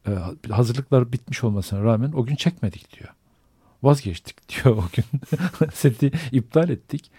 [0.06, 0.10] E,
[0.50, 3.10] hazırlıklar bitmiş olmasına rağmen o gün çekmedik diyor.
[3.82, 5.04] Vazgeçtik diyor o gün.
[5.74, 7.10] Seti iptal ettik.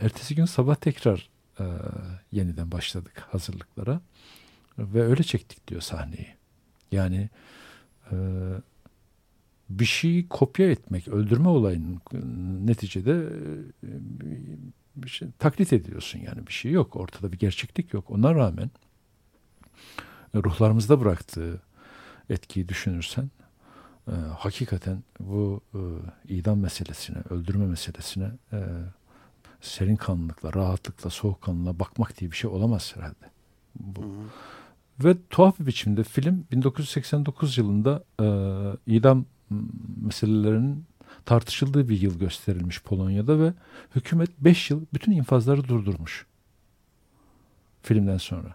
[0.00, 1.28] Ertesi gün sabah tekrar
[1.60, 1.64] e,
[2.32, 4.00] yeniden başladık hazırlıklara
[4.78, 6.28] ve öyle çektik diyor sahneyi.
[6.92, 7.30] Yani
[8.12, 8.16] e,
[9.68, 12.00] bir şeyi kopya etmek, öldürme olayının
[12.66, 13.12] neticede
[13.82, 13.88] e,
[14.96, 16.96] bir şey, taklit ediyorsun yani bir şey yok.
[16.96, 18.10] Ortada bir gerçeklik yok.
[18.10, 18.70] Ona rağmen
[20.34, 21.62] e, ruhlarımızda bıraktığı
[22.30, 23.30] etkiyi düşünürsen
[24.08, 25.80] e, hakikaten bu e,
[26.34, 28.58] idam meselesine, öldürme meselesine e,
[29.60, 33.30] serin kanlılıkla, rahatlıkla, soğukkanlılığa bakmak diye bir şey olamaz herhalde.
[33.80, 34.02] Bu.
[34.02, 35.04] Hı hı.
[35.04, 38.26] Ve tuhaf bir biçimde film 1989 yılında e,
[38.86, 39.24] idam
[40.02, 40.84] meselelerinin
[41.24, 43.52] tartışıldığı bir yıl gösterilmiş Polonya'da ve
[43.96, 46.26] hükümet 5 yıl bütün infazları durdurmuş
[47.82, 48.54] filmden sonra.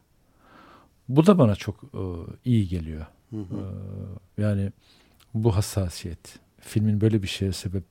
[1.09, 2.03] Bu da bana çok e,
[2.45, 3.05] iyi geliyor.
[3.29, 3.73] Hı hı.
[4.37, 4.71] E, yani
[5.33, 7.83] bu hassasiyet, filmin böyle bir şeye sebep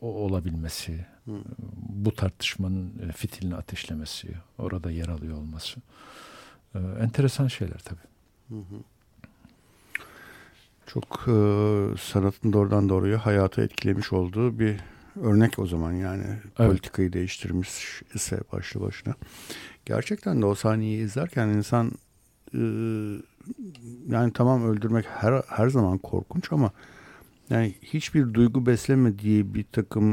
[0.00, 1.32] o olabilmesi, Hı.
[1.88, 4.28] bu tartışmanın e, fitilini ateşlemesi,
[4.58, 5.80] orada yer alıyor olması.
[6.74, 8.08] E, enteresan şeyler tabii.
[8.48, 8.82] Hı hı.
[10.86, 11.34] Çok e,
[12.00, 14.76] sanatın doğrudan doğruya hayata etkilemiş olduğu bir
[15.22, 16.24] örnek o zaman yani
[16.56, 19.14] politikayı değiştirmiş ise başlı başına.
[19.86, 21.92] Gerçekten de o sahneyi izlerken insan
[22.54, 22.60] e,
[24.08, 26.70] yani tamam öldürmek her her zaman korkunç ama
[27.50, 30.06] yani hiçbir duygu beslemediği bir takım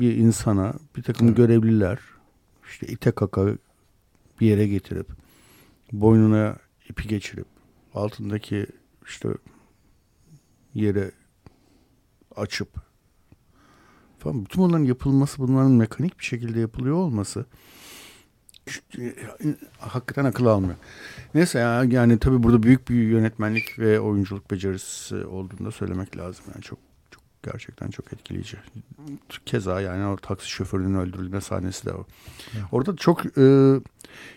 [0.00, 1.36] bir insana bir takım Evet.
[1.36, 1.98] görevliler
[2.68, 3.46] işte ite kaka
[4.40, 5.06] bir yere getirip
[5.92, 6.56] boynuna
[6.88, 7.46] ipi geçirip
[7.94, 8.66] altındaki
[9.06, 9.28] işte
[10.74, 11.10] yere
[12.36, 12.68] açıp
[14.18, 17.46] falan bütün bunların yapılması bunların mekanik bir şekilde yapılıyor olması
[19.78, 20.76] hakikaten akıl almıyor.
[21.34, 26.44] Neyse ya, yani tabii burada büyük bir yönetmenlik ve oyunculuk becerisi olduğunu da söylemek lazım.
[26.54, 26.78] Yani çok
[27.10, 28.56] çok gerçekten çok etkileyici.
[29.46, 32.06] Keza yani o taksi şoförünün öldürülme sahnesi de o.
[32.54, 32.64] Evet.
[32.72, 33.74] Orada çok e,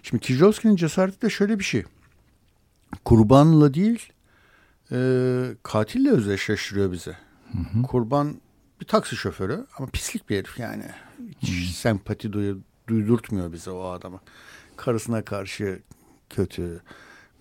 [0.04, 1.84] şimdi Kieślowski'nin cesareti de şöyle bir şey.
[3.06, 4.14] Kurbanla değil
[4.92, 4.98] e,
[5.64, 7.12] katille özdeşleştiriyor bizi.
[7.52, 7.84] Hı hı.
[7.84, 8.42] Kurban
[8.82, 10.86] bir taksi şoförü ama pislik bir herif yani.
[11.42, 14.20] Hiç sempati duyu, duydurtmuyor bize o adama.
[14.78, 15.80] Karısına karşı
[16.30, 16.82] kötü,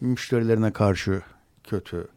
[0.01, 1.23] müşterilerine karşı
[1.65, 2.09] kötü.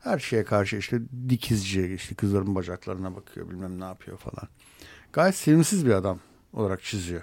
[0.00, 4.48] Her şeye karşı işte dikizci, işte kızların bacaklarına bakıyor bilmem ne yapıyor falan.
[5.12, 6.18] Gayet sevimsiz bir adam
[6.52, 7.22] olarak çiziyor.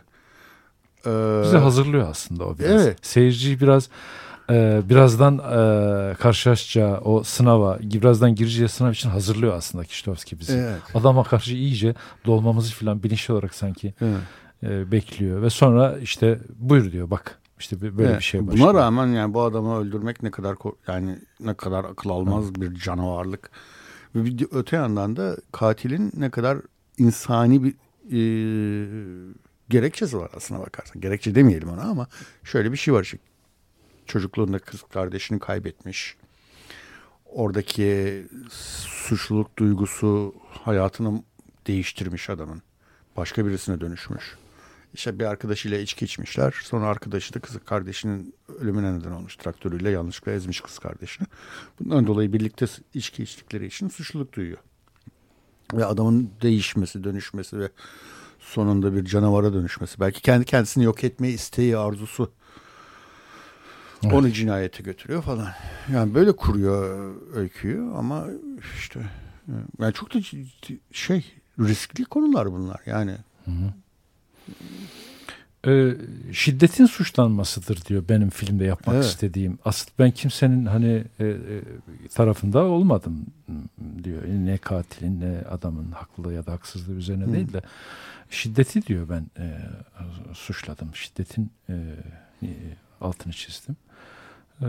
[1.05, 2.85] Ee, Bize hazırlıyor aslında o biraz.
[2.85, 3.05] Evet.
[3.05, 3.89] Seyirciyi biraz
[4.49, 10.53] e, birazdan e, karşılaşacağı o sınava, birazdan gireceği sınav için hazırlıyor aslında Kişlovski bizi.
[10.53, 10.95] Evet.
[10.95, 11.95] Adama karşı iyice
[12.25, 14.21] dolmamızı falan bilinçli olarak sanki evet.
[14.63, 18.19] E, bekliyor ve sonra işte buyur diyor bak işte böyle Evet.
[18.19, 18.73] bir şey Buna başlıyor.
[18.73, 20.55] rağmen yani bu adamı öldürmek ne kadar
[20.87, 23.49] yani ne kadar akıl almaz bir canavarlık.
[24.15, 26.57] Ve bir öte yandan da katilin ne kadar
[26.97, 27.73] insani bir
[28.11, 28.21] e,
[29.69, 31.01] gerekçesi var aslına bakarsan.
[31.01, 32.07] Gerekçe demeyelim ona ama
[32.43, 33.03] şöyle bir şey var.
[33.03, 33.17] işte.
[34.05, 36.15] Çocukluğunda kız kardeşini kaybetmiş.
[37.25, 41.23] Oradaki suçluluk duygusu hayatını
[41.67, 42.61] değiştirmiş adamın.
[43.17, 44.35] Başka birisine dönüşmüş.
[44.93, 46.55] İşte bir arkadaşıyla içki içmişler.
[46.63, 49.35] Sonra arkadaşı da kız kardeşinin ölümüne neden olmuş.
[49.35, 51.27] Traktörüyle yanlışlıkla ezmiş kız kardeşini.
[51.79, 54.57] Bundan dolayı birlikte içki içtikleri için suçluluk duyuyor.
[55.73, 57.69] Ve adamın değişmesi, dönüşmesi ve
[58.39, 59.99] sonunda bir canavara dönüşmesi.
[59.99, 62.31] Belki kendi kendisini yok etme isteği, arzusu
[64.03, 64.13] Evet.
[64.13, 65.49] onu cinayete götürüyor falan.
[65.93, 68.27] Yani böyle kuruyor öyküyü ama
[68.79, 68.99] işte
[69.79, 70.19] yani çok da
[70.91, 72.81] şey riskli konular bunlar.
[72.85, 73.11] Yani
[73.45, 73.73] Hı hı.
[75.67, 75.95] Ee,
[76.31, 79.05] şiddetin suçlanmasıdır diyor benim filmde yapmak Evet.
[79.05, 79.59] istediğim.
[79.65, 81.61] Asıl ben kimsenin hani e, e,
[82.13, 83.25] tarafında olmadım
[84.03, 84.21] diyor.
[84.27, 87.33] Ne katilin ne adamın haklı ya da haksızlığı üzerine Hı.
[87.33, 87.61] değil de
[88.29, 89.57] şiddeti diyor ben e,
[90.33, 90.95] suçladım.
[90.95, 91.73] Şiddetin e,
[92.43, 92.47] e,
[93.01, 93.75] altını çizdim.
[94.61, 94.65] E,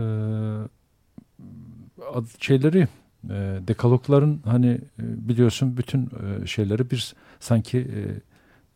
[2.13, 2.87] ad- şeyleri
[3.29, 6.09] e, dekalogların hani e, biliyorsun bütün
[6.43, 7.99] e, şeyleri bir sanki e,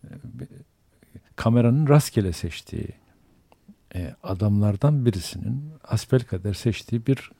[0.07, 0.11] e,
[1.35, 2.87] kameranın rastgele seçtiği
[3.95, 7.31] e, adamlardan birisinin hasbelkader seçtiği bir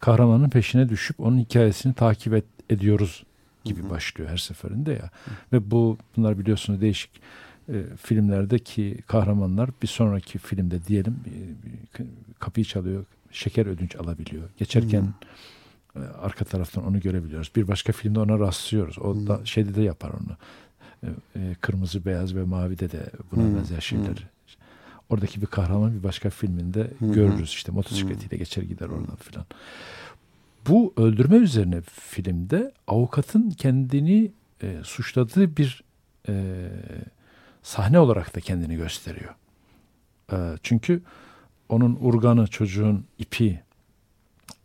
[0.00, 3.24] kahramanın peşine düşüp onun hikayesini takip et, ediyoruz
[3.64, 3.90] gibi Hı hı.
[3.90, 5.10] başlıyor her seferinde ya.
[5.52, 7.10] Ve bu bunlar biliyorsunuz değişik
[7.68, 12.02] e, filmlerdeki kahramanlar bir sonraki filmde diyelim e,
[12.38, 14.48] kapıyı çalıyor, şeker ödünç alabiliyor.
[14.58, 15.14] Geçerken
[15.96, 17.50] e, arka taraftan onu görebiliyoruz.
[17.56, 18.98] Bir başka filmde ona rastlıyoruz.
[18.98, 19.26] O Hı.
[19.26, 20.36] da şeyde de yapar onu.
[21.36, 24.26] E, kırmızı, beyaz ve mavide de buna Hı, benzer şeyler.
[25.08, 27.12] Oradaki bir kahraman bir başka filminde hı.
[27.12, 29.46] görürüz işte motosikletiyle geçer gider oradan filan.
[30.68, 35.82] Bu öldürme üzerine filmde avukatın kendini e, suçladığı bir
[36.28, 36.68] e,
[37.62, 39.34] sahne olarak da kendini gösteriyor.
[40.32, 41.02] E, çünkü
[41.68, 43.60] onun urganı çocuğun ipi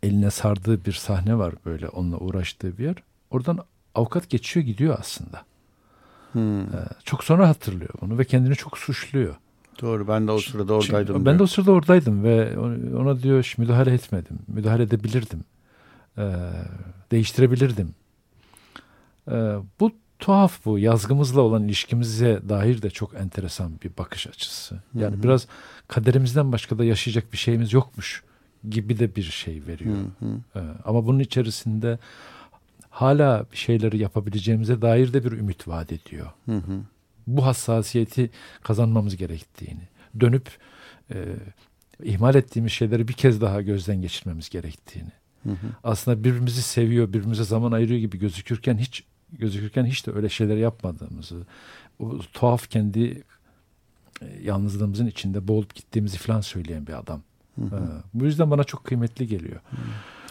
[0.02, 2.96] eline sardığı bir sahne var böyle onunla uğraştığı bir yer.
[3.30, 3.58] Oradan
[3.94, 5.44] avukat geçiyor gidiyor aslında.
[6.32, 6.60] Hmm.
[6.60, 6.66] E,
[7.04, 9.34] çok sonra hatırlıyor bunu ve kendini çok suçluyor.
[9.80, 11.26] Doğru ben de o sırada Şimdi oradaydım.
[11.26, 12.58] ben de o sırada oradaydım ve
[12.96, 14.38] ona diyor "Şş, müdahale etmedim.
[14.48, 15.44] Müdahale edebilirdim.
[16.18, 16.22] Ee,
[17.10, 17.94] değiştirebilirdim.
[19.30, 20.78] Ee, bu tuhaf bu.
[20.78, 24.82] Yazgımızla olan ilişkimize dair de çok enteresan bir bakış açısı.
[24.94, 25.22] Yani Hı hı.
[25.22, 25.46] biraz
[25.88, 28.22] kaderimizden başka da yaşayacak bir şeyimiz yokmuş
[28.70, 29.96] gibi de bir şey veriyor.
[29.96, 30.40] Hı hı.
[30.56, 31.98] Ee, ama bunun içerisinde
[32.92, 36.80] hala bir şeyleri yapabileceğimize dair de bir ümit vaat ediyor Hı hı.
[37.26, 38.30] bu hassasiyeti
[38.62, 39.88] kazanmamız gerektiğini,
[40.20, 40.48] dönüp
[41.10, 41.24] e,
[42.02, 45.66] ihmal ettiğimiz şeyleri bir kez daha gözden geçirmemiz gerektiğini, Hı hı.
[45.84, 51.46] aslında birbirimizi seviyor, birbirimize zaman ayırıyor gibi gözükürken hiç gözükürken hiç de öyle şeyler yapmadığımızı,
[51.98, 53.22] o tuhaf kendi
[54.22, 57.22] e, yalnızlığımızın içinde boğulup gittiğimizi falan söyleyen bir adam.
[57.54, 57.76] Hı hı.
[57.76, 59.60] Ee, bu yüzden bana çok kıymetli geliyor.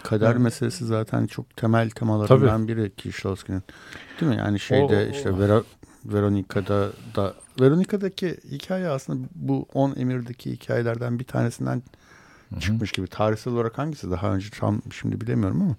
[0.03, 0.39] Kader Evet.
[0.41, 2.67] meselesi zaten çok temel temalarından Tabii.
[2.67, 3.63] biri Kieślowski'nin.
[4.21, 4.37] Değil mi?
[4.37, 5.63] Yani şeyde O- işte Vera,
[6.05, 11.83] Veronica'da da Veronica'daki hikaye aslında bu 10 emirdeki hikayelerden bir tanesinden
[12.49, 12.59] Hı hı.
[12.59, 13.07] çıkmış gibi.
[13.07, 15.75] Tarihsel olarak hangisi daha önce tam şimdi bilemiyorum ama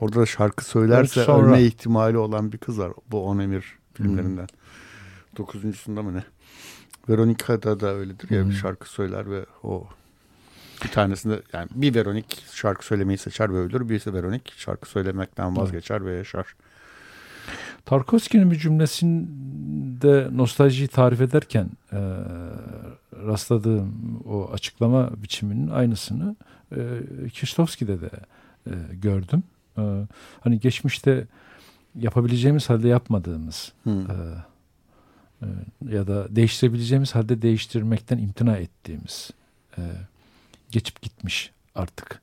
[0.00, 3.64] orada da şarkı söylerse Evet, sonra- ölme ihtimali olan bir kız var bu 10 emir
[3.94, 4.46] filmlerinden.
[5.36, 6.24] Dokuzuncusunda mı ne?
[7.08, 8.48] Veronica'da da öyledir ya Hı hı.
[8.50, 9.86] bir şarkı söyler ve o
[10.84, 13.88] bir tanesinde yani bir Veronik şarkı söylemeyi seçer ve ölür.
[13.88, 16.54] Birisi Veronik şarkı söylemekten vazgeçer ve yaşar.
[17.84, 21.98] Tarkovski'nin bir cümlesinde nostaljiyi tarif ederken e,
[23.26, 26.36] rastladığım o açıklama biçiminin aynısını
[26.72, 26.80] e,
[27.28, 28.10] Kieślowski'de de
[28.66, 29.42] e, gördüm.
[29.78, 29.82] E,
[30.40, 31.26] hani geçmişte
[31.94, 33.90] yapabileceğimiz halde yapmadığımız Hı.
[33.90, 34.16] e,
[35.42, 35.46] e,
[35.94, 39.30] ya da değiştirebileceğimiz halde değiştirmekten imtina ettiğimiz
[39.78, 39.82] e,
[40.74, 42.22] geçip gitmiş artık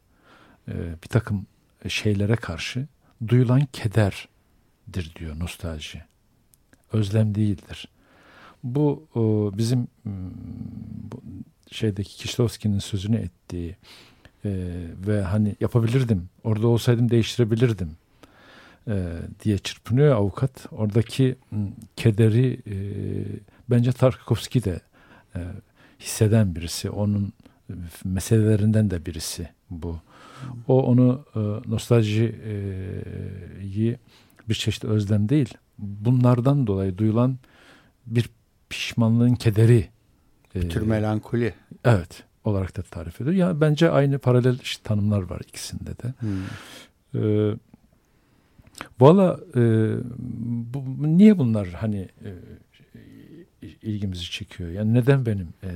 [0.67, 1.45] e, bir takım
[1.87, 2.87] şeylere karşı
[3.27, 6.03] duyulan kederdir diyor nostalji.
[6.93, 7.87] Özlem değildir.
[8.63, 9.87] Bu o, bizim
[11.71, 13.75] şeydeki Kişlovski'nin sözünü ettiği
[14.45, 14.51] e,
[15.07, 17.91] ve hani yapabilirdim, orada olsaydım değiştirebilirdim
[18.87, 20.65] e, diye çırpınıyor avukat.
[20.71, 21.35] Oradaki
[21.95, 22.75] kederi e,
[23.69, 24.81] bence Tarkovski de
[25.35, 25.39] e,
[25.99, 26.89] hisseden birisi.
[26.89, 27.50] Onun e,
[28.05, 29.97] meselelerinden de birisi bu.
[30.67, 31.39] O onu e,
[31.71, 32.35] nostaljiyi
[34.49, 37.37] bir çeşit özlem değil, bunlardan dolayı duyulan
[38.05, 38.29] bir
[38.69, 39.89] pişmanlığın kederi
[40.55, 41.53] e, Bir tür melankoli.
[41.85, 43.35] evet olarak da tarif ediyor.
[43.35, 46.13] Ya bence aynı paralel işte tanımlar var ikisinde de.
[46.19, 46.27] Hı.
[47.19, 47.55] Ee,
[48.99, 49.61] Valla e,
[50.73, 50.83] bu,
[51.17, 52.31] niye bunlar hani e,
[53.81, 54.69] ilgimizi çekiyor?
[54.69, 55.71] Yani neden benim e, e,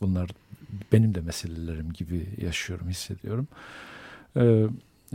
[0.00, 0.30] bunlar
[0.92, 3.48] benim de meselelerim gibi yaşıyorum, hissediyorum.
[4.36, 4.66] E,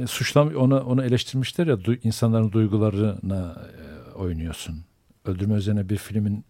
[0.08, 4.84] suçlam ona onu eleştirmişler ya du, insanların duygularına e, oynuyorsun.
[5.26, 6.46] Öldürme üzerine bir filmin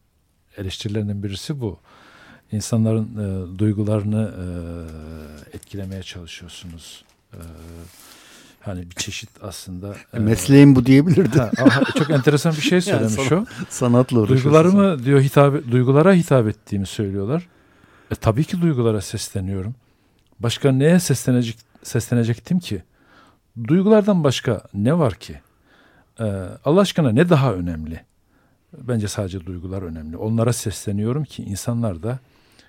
[0.57, 1.79] eleştirilerinden birisi bu.
[2.51, 3.07] İnsanların
[3.55, 4.45] e, duygularını e,
[5.57, 7.05] etkilemeye çalışıyorsunuz.
[7.33, 7.39] E,
[8.59, 11.39] hani bir çeşit aslında e, Mesleğim bu diyebilirdi.
[11.39, 13.45] Ha, aha, çok enteresan bir şey söylemiş sana- o.
[13.69, 14.51] Sanatla uğraşıyorsun.
[14.51, 17.47] Duygularımı diyor hitap duygulara hitap ettiğimi söylüyorlar.
[18.11, 19.75] E, tabii ki duygulara sesleniyorum.
[20.39, 22.83] Başka neye seslenecek seslenecektim ki?
[23.67, 25.41] Duygulardan başka ne var ki?
[26.19, 26.23] E,
[26.65, 28.01] Allah aşkına ne daha önemli?
[28.77, 30.17] Bence sadece duygular önemli.
[30.17, 32.19] Onlara sesleniyorum ki insanlar da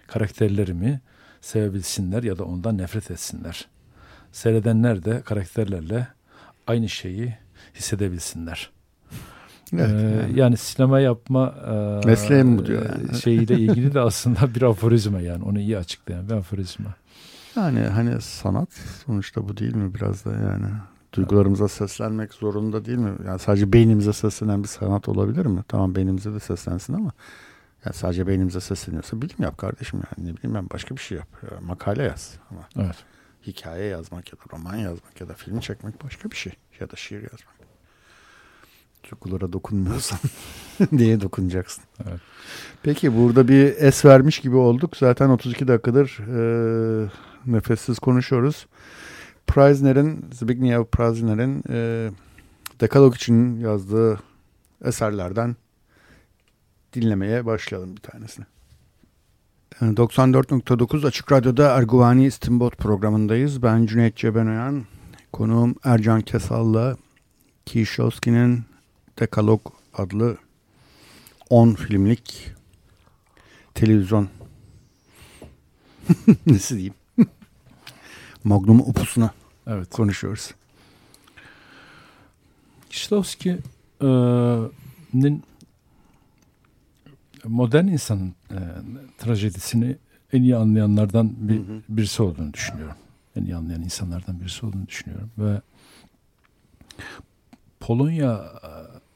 [0.07, 1.00] karakterlerimi
[1.40, 3.68] sevebilsinler ya da ondan nefret etsinler.
[4.33, 6.09] Seyredenler de karakterlerle
[6.66, 7.37] aynı şeyi
[7.74, 8.70] hissedebilsinler.
[9.72, 10.38] Evet, Ee, yani.
[10.38, 11.54] yani sinema yapma
[12.02, 13.20] e, Mesleğim bu diyor e, yani.
[13.20, 16.94] şeyiyle ilgili de aslında bir aforizma yani onu iyi açıklayan bir aforizma.
[17.56, 18.68] Yani hani sanat
[19.06, 20.66] sonuçta bu değil mi biraz da yani
[21.12, 23.12] duygularımıza seslenmek zorunda değil mi?
[23.26, 25.61] Yani sadece beynimize seslenen bir sanat olabilir mi?
[25.68, 27.11] Tamam beynimize de seslensin ama
[27.85, 31.28] yani sadece beynimize sesleniyorsa bilim yap kardeşim yani ne bileyim ben başka bir şey yap.
[31.42, 32.96] Ya, makale yaz ama Evet.
[33.46, 36.96] hikaye yazmak ya da roman yazmak ya da film çekmek başka bir şey ya da
[36.96, 37.62] şiir yazmak.
[39.10, 40.18] Duygulara dokunmuyorsan
[40.92, 41.84] niye dokunacaksın?
[42.08, 42.20] Evet.
[42.82, 44.96] Peki burada bir es vermiş gibi olduk.
[44.96, 47.08] Zaten 32 dakikadır e,
[47.46, 48.66] nefessiz konuşuyoruz.
[49.46, 52.10] Preisner'in, Zbigniew Preisner'in e,
[52.80, 54.20] Dekalog için yazdığı
[54.84, 55.56] eserlerden
[56.92, 58.46] dinlemeye başlayalım bir tanesini.
[59.80, 63.62] E, 94.9 Açık Radyo'da Erguvani İstinbot programındayız.
[63.62, 64.84] Ben Cüneyt Cebenoyan.
[65.32, 66.96] Konuğum Ercan Kesal'la
[67.66, 68.71] Kieślowski'nin
[69.18, 69.61] Dekalog
[69.94, 70.37] adlı
[71.51, 72.51] 10 filmlik
[73.75, 74.29] televizyon
[76.46, 76.94] nesi diyeyim
[78.44, 79.31] magnum opusuna
[79.66, 79.90] Evet.
[79.90, 80.51] konuşuyoruz.
[82.90, 85.42] Kieślowski'nin
[87.45, 88.59] modern insanın e,
[89.18, 89.97] trajedisini
[90.32, 91.82] en iyi anlayanlardan bir, Hı hı.
[91.89, 92.97] birisi olduğunu düşünüyorum.
[93.36, 95.61] En iyi anlayan insanlardan birisi olduğunu düşünüyorum ve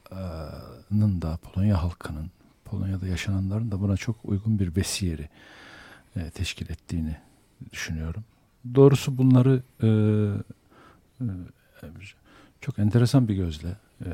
[0.09, 2.31] Polonya'nın da Polonya halkının
[2.65, 5.29] Polonya'da yaşananların da buna çok uygun bir besiyeri
[6.15, 7.15] e, teşkil ettiğini
[7.71, 8.23] düşünüyorum.
[8.75, 9.87] Doğrusu bunları e,
[11.21, 11.87] e,
[12.61, 14.09] çok enteresan bir gözle e,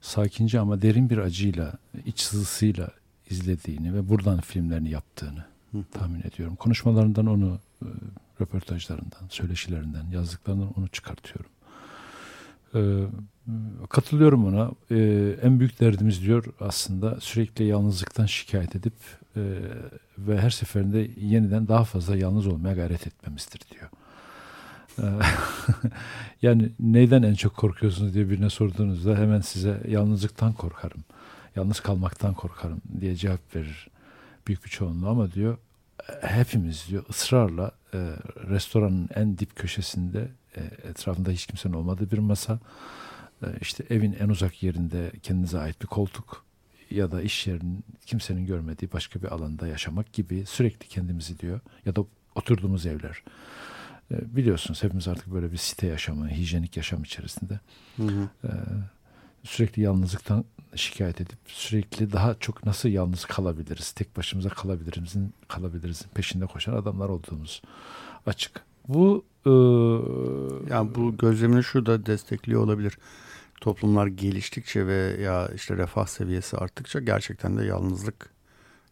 [0.00, 1.72] sakince ama derin bir acıyla,
[2.06, 2.90] iç sızısıyla
[3.30, 5.78] izlediğini ve buradan filmlerini yaptığını Hı.
[5.92, 6.56] tahmin ediyorum.
[6.56, 7.86] Konuşmalarından onu, e,
[8.40, 11.50] röportajlarından, söyleşilerinden, yazdıklarından onu çıkartıyorum.
[12.74, 13.04] Ee,
[13.88, 14.70] katılıyorum ona.
[14.90, 18.94] Ee, en büyük derdimiz diyor aslında sürekli yalnızlıktan şikayet edip
[19.36, 19.42] e,
[20.18, 23.90] ve her seferinde yeniden daha fazla yalnız olmaya gayret etmemizdir diyor.
[24.98, 25.24] Ee,
[26.42, 31.04] yani neyden en çok korkuyorsunuz diye birine sorduğunuzda hemen size yalnızlıktan korkarım,
[31.56, 33.88] yalnız kalmaktan korkarım diye cevap verir
[34.46, 35.58] büyük bir çoğunluğu ama diyor
[36.20, 37.98] hepimiz diyor ısrarla e,
[38.48, 42.58] restoranın en dip köşesinde e, etrafında hiç kimsenin olmadığı bir masa
[43.60, 46.44] işte evin en uzak yerinde kendinize ait bir koltuk
[46.90, 51.96] ya da iş yerinin kimsenin görmediği başka bir alanda yaşamak gibi sürekli kendimizi diyor ya
[51.96, 52.04] da
[52.34, 53.22] oturduğumuz evler.
[54.10, 57.60] E, biliyorsunuz hepimiz artık böyle bir site yaşamı, hijyenik yaşam içerisinde.
[57.96, 58.28] Hı hı.
[58.44, 58.50] E,
[59.44, 66.46] sürekli yalnızlıktan şikayet edip sürekli daha çok nasıl yalnız kalabiliriz, tek başımıza kalabilirizin kalabilirizin peşinde
[66.46, 67.62] koşan adamlar olduğumuz
[68.26, 68.64] açık.
[68.88, 69.50] Bu e,
[70.70, 72.98] yani bu gözlemini şu da destekliyor olabilir.
[73.60, 78.30] Toplumlar geliştikçe ve ya işte refah seviyesi arttıkça gerçekten de yalnızlık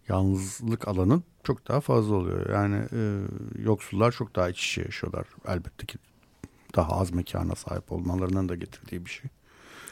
[0.08, 2.50] yalnızlık alanı çok daha fazla oluyor.
[2.50, 3.20] Yani e,
[3.62, 5.26] yoksullar çok daha iç içe yaşıyorlar.
[5.48, 5.98] Elbette ki
[6.76, 9.30] daha az mekana sahip olmalarının da getirdiği bir şey.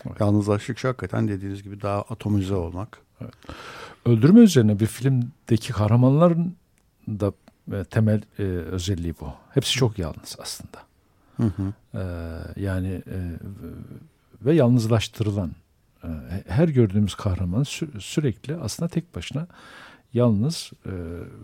[0.07, 0.21] Evet.
[0.21, 2.99] Yalnızlaştıkça hakikaten dediğiniz gibi daha atomize olmak.
[3.21, 3.35] Evet.
[4.07, 6.57] Öldürme üzerine bir filmdeki kahramanların
[7.09, 7.33] da
[7.73, 9.33] e, temel e, özelliği bu.
[9.55, 10.79] Hepsi çok yalnız aslında.
[11.37, 11.73] Hı hı.
[11.95, 12.03] E,
[12.61, 13.19] yani e,
[14.43, 15.51] ve yalnızlaştırılan
[16.05, 16.09] e,
[16.47, 19.47] her gördüğümüz kahraman sü- sürekli aslında tek başına
[20.15, 20.93] yalnız e,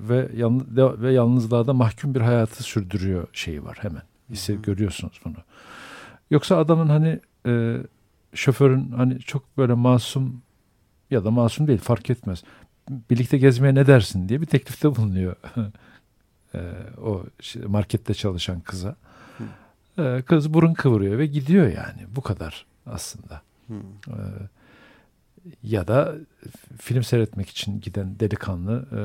[0.09, 4.03] ve yalnız ve yalnızlığa da mahkum bir hayatı sürdürüyor şeyi var hemen.
[4.31, 5.37] Hisse görüyorsunuz bunu.
[6.31, 7.77] Yoksa adamın hani e,
[8.35, 10.43] şoförün hani çok böyle masum
[11.11, 12.45] ya da masum değil fark etmez.
[13.11, 15.37] Birlikte gezmeye ne dersin diye bir teklifte bulunuyor.
[16.57, 16.61] e,
[17.01, 17.25] o
[17.67, 18.97] markette çalışan kıza.
[19.99, 22.07] E, kız burun kıvırıyor ve gidiyor yani.
[22.17, 23.43] Bu kadar aslında.
[24.09, 24.19] E,
[25.63, 26.15] ya da
[26.81, 29.01] film seyretmek için giden delikanlı e,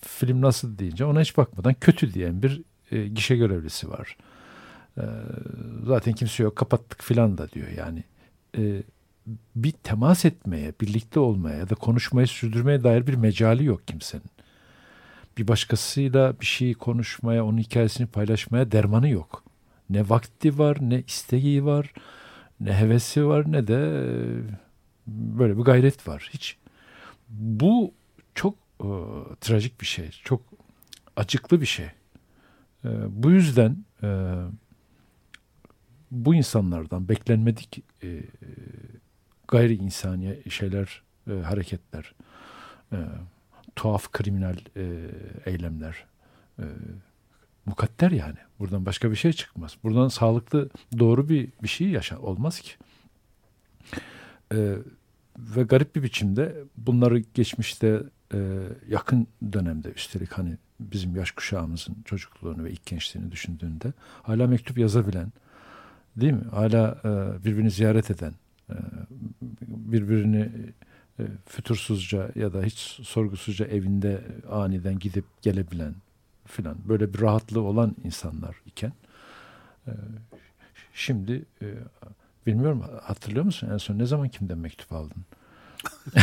[0.00, 4.16] film nasıl deyince ona hiç bakmadan kötü diyen bir e, gişe görevlisi var.
[4.98, 5.04] E,
[5.86, 8.04] zaten kimse yok kapattık filan da diyor yani
[8.58, 8.82] e,
[9.56, 14.30] bir temas etmeye, birlikte olmaya ya da konuşmayı sürdürmeye dair bir mecali yok kimsenin.
[15.38, 19.44] Bir başkasıyla bir şeyi konuşmaya, onun hikayesini paylaşmaya dermanı yok.
[19.90, 21.92] Ne vakti var, ne isteği var,
[22.60, 24.06] ne hevesi var, ne de e,
[25.06, 26.30] böyle bir gayret var.
[26.32, 26.56] Hiç.
[27.28, 27.94] Bu
[28.34, 28.88] çok e,
[29.40, 30.42] trajik bir şey, çok
[31.16, 31.86] acıklı bir şey.
[32.84, 34.34] E, bu yüzden e,
[36.10, 38.22] bu insanlardan beklenmedik e,
[39.48, 42.14] gayri insani şeyler, e, hareketler,
[42.92, 42.98] e,
[43.78, 45.10] tuhaf kriminal e,
[45.46, 46.04] eylemler,
[46.58, 46.64] e,
[47.66, 48.38] mukadder yani.
[48.58, 49.76] Buradan başka bir şey çıkmaz.
[49.82, 50.68] Buradan sağlıklı,
[50.98, 52.72] doğru bir bir şey yaşa olmaz ki.
[54.52, 54.74] E,
[55.38, 58.02] ve garip bir biçimde bunları geçmişte
[58.34, 58.38] e,
[58.88, 65.32] yakın dönemde üstelik hani bizim yaş kuşağımızın çocukluğunu ve ilk gençliğini düşündüğünde hala mektup yazabilen,
[66.16, 66.44] Değil mi?
[66.50, 68.32] Hala e, birbirini ziyaret eden,
[68.70, 68.74] e,
[69.62, 70.50] birbirini
[71.46, 75.94] fütursuzca ya da hiç sorgusuzca evinde aniden gidip gelebilen
[76.46, 78.92] filan böyle bir rahatlığı olan insanlar iken
[79.86, 79.92] e,
[80.94, 81.66] şimdi e,
[82.46, 85.24] bilmiyorum hatırlıyor musun en son ne zaman kimden mektup aldın?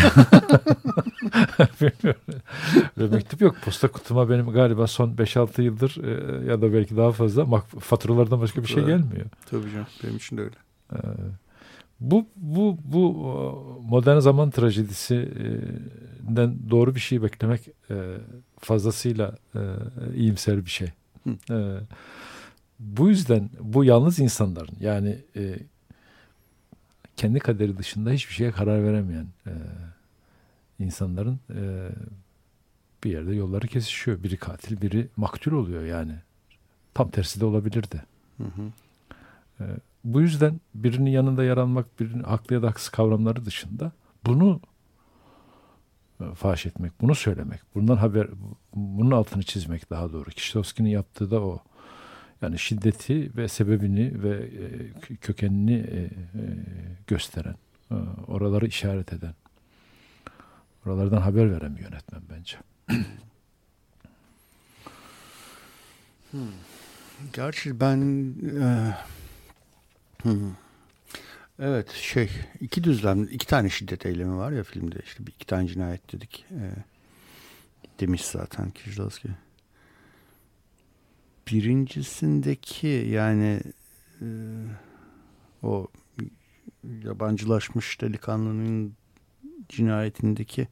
[2.97, 3.55] Ve mektup yok.
[3.65, 8.61] Posta kutuma benim galiba son 5-6 yıldır e, ya da belki daha fazla faturalardan başka
[8.61, 9.25] bir şey gelmiyor.
[9.45, 9.87] Tabii canım.
[10.03, 10.55] Benim için de öyle.
[10.93, 10.97] E,
[11.99, 13.11] bu bu bu
[13.89, 18.17] modern zaman trajedisinden doğru bir şey beklemek e,
[18.59, 19.59] fazlasıyla e,
[20.15, 20.87] iyimser bir şey.
[21.49, 21.79] E,
[22.79, 25.59] bu yüzden bu yalnız insanların yani e,
[27.17, 29.53] kendi kaderi dışında hiçbir şeye karar veremeyen e,
[30.79, 31.89] insanların e,
[33.03, 34.23] bir yerde yolları kesişiyor.
[34.23, 36.15] Biri katil, biri maktul oluyor yani.
[36.93, 38.03] Tam tersi de olabilirdi.
[38.37, 38.71] Hı hı.
[39.59, 39.63] E,
[40.03, 43.91] bu yüzden birinin yanında yer almak, birinin haklı ya da haksız kavramları dışında
[44.25, 44.61] bunu
[46.21, 48.27] e, faş etmek, bunu söylemek, bundan haber,
[48.75, 50.29] bunun altını çizmek daha doğru.
[50.29, 51.59] Kişilovski'nin yaptığı da o.
[52.41, 54.49] Yani şiddeti ve sebebini ve
[55.09, 56.09] e, kökenini e,
[57.07, 57.55] gösteren,
[58.27, 59.33] oraları işaret eden.
[60.85, 62.57] Oralardan haber veren bir yönetmen bence.
[66.31, 66.41] hmm.
[67.33, 68.93] Gerçi ben e,
[71.59, 75.67] evet şey iki düzlem iki tane şiddet eylemi var ya filmde işte bir iki tane
[75.67, 76.63] cinayet dedik e,
[77.99, 79.29] demiş zaten Kicilowski.
[81.47, 83.61] Birincisindeki yani
[84.21, 84.27] e,
[85.63, 85.87] o
[87.03, 88.93] yabancılaşmış delikanlının
[89.69, 90.67] cinayetindeki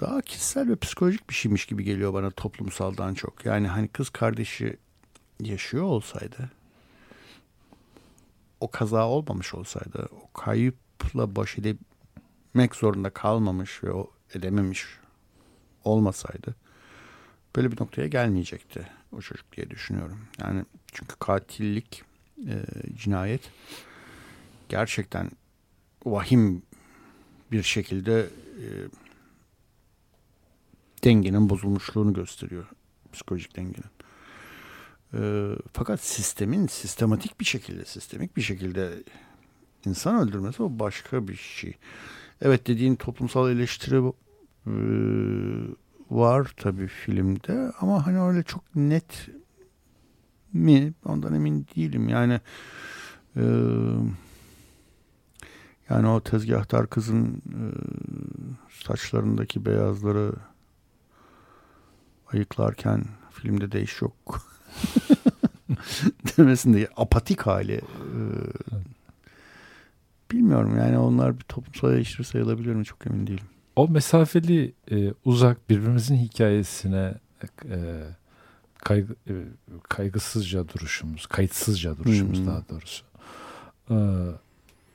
[0.00, 3.44] daha kişisel ve psikolojik bir şeymiş gibi geliyor bana toplumsaldan çok.
[3.44, 4.76] Yani hani kız kardeşi
[5.40, 6.50] yaşıyor olsaydı
[8.60, 14.86] o kaza olmamış olsaydı o kayıpla baş edemek zorunda kalmamış ve o edememiş
[15.84, 16.54] olmasaydı
[17.56, 20.18] böyle bir noktaya gelmeyecekti o çocuk diye düşünüyorum.
[20.38, 22.02] Yani çünkü katillik,
[22.48, 22.64] e,
[22.96, 23.50] cinayet
[24.68, 25.30] gerçekten
[26.04, 26.62] vahim
[27.52, 28.20] bir şekilde
[28.58, 28.66] e,
[31.04, 32.66] dengenin bozulmuşluğunu gösteriyor.
[33.12, 33.90] Psikolojik dengenin.
[35.14, 38.90] E, fakat sistemin sistematik bir şekilde, sistemik bir şekilde
[39.86, 41.74] insan öldürmesi o başka bir şey.
[42.42, 44.12] Evet dediğin toplumsal eleştiri
[44.66, 44.74] e,
[46.10, 49.28] var tabii filmde ama hani öyle çok net
[50.52, 52.08] mi ondan emin değilim.
[52.08, 52.40] Yani
[53.36, 53.44] e,
[55.90, 57.62] yani o tezgahtar kızın e,
[58.84, 60.32] saçlarındaki beyazları
[62.32, 64.02] ayıklarken filmde de iş
[66.36, 67.82] yok demesinde apatik hali e,
[70.30, 73.44] bilmiyorum yani onlar bir toplumsal eleştiri sayılabilir mi çok emin değilim.
[73.76, 77.14] O mesafeli e, uzak birbirimizin hikayesine
[77.64, 77.78] e,
[78.78, 79.34] kaygı, e,
[79.88, 82.46] kaygısızca duruşumuz, kayıtsızca duruşumuz hmm.
[82.46, 83.04] daha doğrusu.
[83.90, 83.96] E,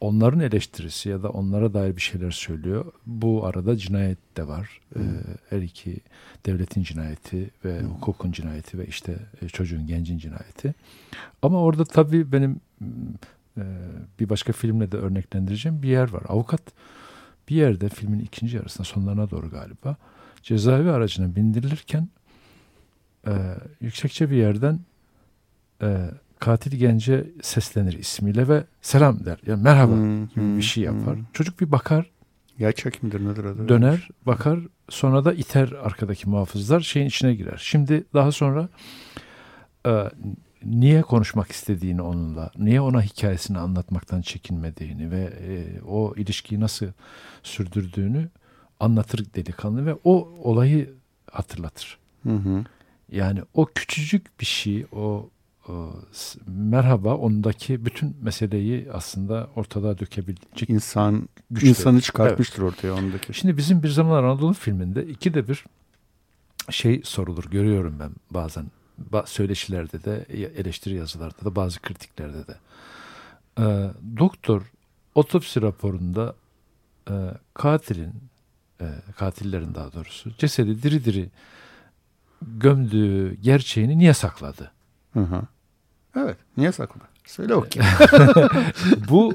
[0.06, 2.86] onların eleştirisi ya da onlara dair bir şeyler söylüyor.
[3.06, 4.82] Bu arada cinayet de var.
[4.94, 5.04] Hmm.
[5.04, 5.08] E,
[5.50, 5.98] her iki
[6.46, 7.90] devletin cinayeti ve hmm.
[7.90, 10.74] hukukun cinayeti ve işte e, çocuğun, gencin cinayeti.
[11.42, 12.62] Ama orada tabii benim
[13.58, 13.64] e,
[14.20, 16.24] bir başka filmle de örneklendireceğim bir yer var.
[16.28, 16.62] Avukat
[17.50, 19.96] bir yerde filmin ikinci yarısında sonlarına doğru galiba
[20.44, 22.10] cezaevi aracına bindirilirken
[23.28, 23.34] e,
[23.82, 24.80] yüksekçe bir yerden
[26.46, 29.40] katil gence seslenir ismiyle ve selam der.
[29.46, 31.16] Yani merhaba hmm, gibi hmm, bir şey yapar.
[31.16, 31.26] Hmm.
[31.34, 32.12] Çocuk bir bakar.
[32.60, 33.70] Gerçek midir nedir adı?
[33.70, 34.60] Döner, bakar.
[34.90, 37.62] Sonra da iter arkadaki muhafızlar şeyin içine girer.
[37.64, 38.70] Şimdi daha sonra
[39.88, 40.04] e,
[40.66, 46.88] niye konuşmak istediğini onunla, niye ona hikayesini anlatmaktan çekinmediğini ve e, o ilişkiyi nasıl
[47.44, 48.30] sürdürdüğünü
[48.80, 50.94] anlatır delikanlı ve o olayı
[51.32, 51.98] hatırlatır.
[52.24, 52.64] Hı hı.
[53.12, 55.30] Yani o küçücük bir şey, o, o
[56.48, 61.68] merhaba ondaki bütün meseleyi aslında ortada dökebilecek insan güçlü.
[61.68, 62.74] insanı çıkartmıştır evet.
[62.74, 63.34] ortaya ondaki.
[63.34, 65.66] Şimdi bizim bir zamanlar Anadolu filminde iki de bir
[66.70, 68.66] şey sorulur görüyorum ben bazen
[69.26, 70.26] söyleşilerde de
[70.58, 72.58] eleştiri yazılarda da bazı kritiklerde de.
[74.18, 74.62] Doktor
[75.16, 76.36] otopsi raporunda
[77.10, 77.14] e,
[77.54, 78.14] katilin
[78.82, 78.86] e,
[79.18, 81.30] katillerin daha doğrusu cesedi diri diri
[82.42, 84.72] gömdüğü gerçeğini niye sakladı?
[85.14, 85.42] Hı hı.
[86.16, 87.04] Evet, niye sakladı?
[87.26, 87.90] Söyle bakayım.
[89.10, 89.34] Bu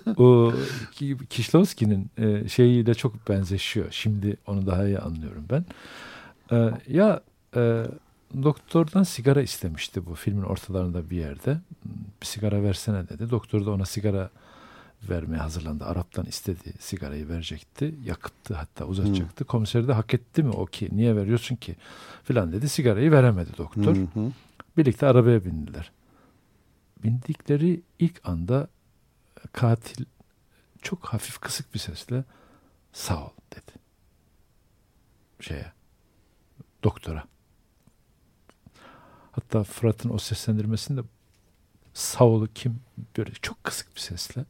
[1.00, 3.86] e, Kişlovski'nin e, şeyiyle çok benzeşiyor.
[3.90, 5.64] Şimdi onu daha iyi anlıyorum ben.
[6.52, 7.20] E, ya
[7.56, 7.84] e,
[8.42, 11.58] doktordan sigara istemişti bu filmin ortalarında bir yerde.
[12.20, 13.30] Bir sigara versene dedi.
[13.30, 14.30] Doktor da ona sigara
[15.08, 15.84] vermeye hazırlandı.
[15.84, 17.94] Arap'tan istedi sigarayı verecekti.
[18.04, 19.44] Yakıttı hatta uzatacaktı.
[19.44, 19.46] Hmm.
[19.46, 20.88] Komiser de hak etti mi o ki?
[20.92, 21.76] Niye veriyorsun ki?
[22.24, 22.68] Filan dedi.
[22.68, 23.96] Sigarayı veremedi doktor.
[23.96, 24.32] Hmm.
[24.76, 25.90] Birlikte arabaya bindiler.
[27.02, 28.68] Bindikleri ilk anda
[29.52, 30.04] katil
[30.82, 32.24] çok hafif kısık bir sesle
[32.92, 33.72] sağ ol dedi.
[35.40, 35.72] Şeye
[36.84, 37.24] doktora.
[39.32, 41.00] Hatta Fırat'ın o seslendirmesinde
[41.94, 42.80] sağ ol kim
[43.16, 44.44] böyle çok kısık bir sesle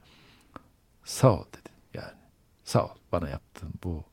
[1.04, 1.68] sağ ol dedi.
[1.94, 2.18] Yani
[2.64, 4.04] sağ ol bana yaptığın bu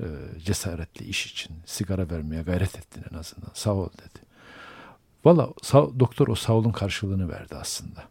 [0.00, 0.06] e,
[0.44, 4.31] cesaretli iş için sigara vermeye gayret ettin en azından sağ ol dedi.
[5.24, 8.04] Valla doktor o sağ olun karşılığını verdi aslında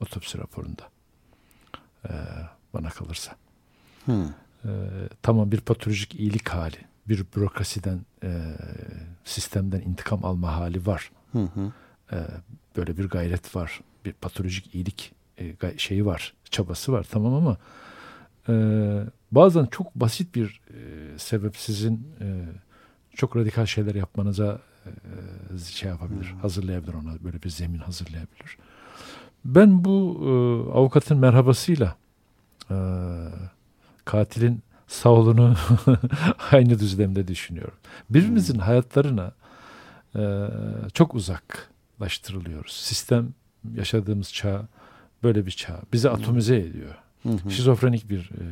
[0.00, 0.82] otopsi raporunda
[2.08, 2.12] e,
[2.74, 3.36] bana kalırsa.
[4.04, 4.24] Hmm.
[4.64, 4.70] E,
[5.22, 6.76] tamam bir patolojik iyilik hali
[7.08, 8.40] bir bürokrasiden e,
[9.24, 11.10] sistemden intikam alma hali var.
[11.32, 11.72] Hı hı.
[12.12, 12.18] E,
[12.76, 13.80] böyle bir gayret var.
[14.04, 16.34] Bir patolojik iyilik e, şeyi var.
[16.50, 17.56] Çabası var tamam ama
[18.48, 18.54] e,
[19.32, 22.26] bazen çok basit bir e, sebep sizin e,
[23.16, 24.60] çok radikal şeyler yapmanıza
[25.70, 26.34] şey yapabilir.
[26.36, 26.40] Hı.
[26.40, 27.24] Hazırlayabilir ona.
[27.24, 28.58] Böyle bir zemin hazırlayabilir.
[29.44, 30.30] Ben bu e,
[30.72, 31.96] avukatın merhabasıyla
[32.70, 32.76] e,
[34.04, 35.54] katilin sağolunu
[36.50, 37.78] aynı düzlemde düşünüyorum.
[38.10, 38.60] Birbirimizin hmm.
[38.60, 39.32] hayatlarına
[40.16, 40.48] e,
[40.94, 42.72] çok uzaklaştırılıyoruz.
[42.72, 43.34] Sistem
[43.74, 44.66] yaşadığımız çağ
[45.22, 45.80] böyle bir çağ.
[45.92, 46.14] Bizi hmm.
[46.14, 46.94] atomize ediyor.
[47.22, 47.50] Hmm.
[47.50, 48.44] Şizofrenik bir e,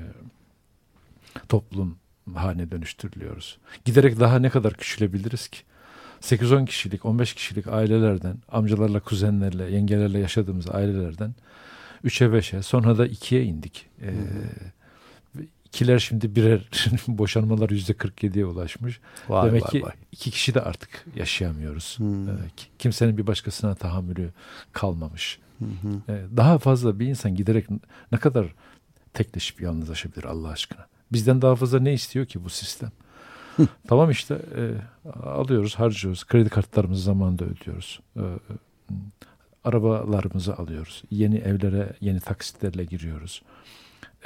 [1.49, 1.97] toplum
[2.35, 3.59] haline dönüştürülüyoruz.
[3.85, 5.59] Giderek daha ne kadar küçülebiliriz ki?
[6.23, 11.35] 8-10 kişilik, 15 kişilik ailelerden, amcalarla, kuzenlerle, yengelerle yaşadığımız ailelerden
[12.05, 13.87] 3'e 5'e sonra da 2'ye indik.
[14.03, 14.14] E,
[15.64, 16.68] ikiler şimdi birer
[17.09, 19.01] boşanmalar yüzde 47'ye ulaşmış.
[19.29, 19.93] Vay, Demek vay, ki vay.
[20.12, 21.99] iki kişi de artık yaşayamıyoruz.
[21.99, 22.29] Hmm.
[22.29, 24.31] E, ki- kimsenin bir başkasına tahammülü
[24.73, 25.39] kalmamış.
[25.59, 26.12] Hı hı.
[26.12, 27.66] E, daha fazla bir insan giderek
[28.12, 28.47] ne kadar
[29.14, 30.87] tekleşip yalnızlaşabilir Allah aşkına?
[31.12, 32.91] Bizden daha fazla ne istiyor ki bu sistem?
[33.88, 34.62] tamam işte e,
[35.22, 36.24] alıyoruz, harcıyoruz.
[36.24, 38.00] Kredi kartlarımızı zamanında ödüyoruz.
[38.16, 38.36] E, e,
[39.64, 41.03] arabalarımızı alıyoruz.
[41.11, 43.42] Yeni evlere yeni taksitlerle giriyoruz.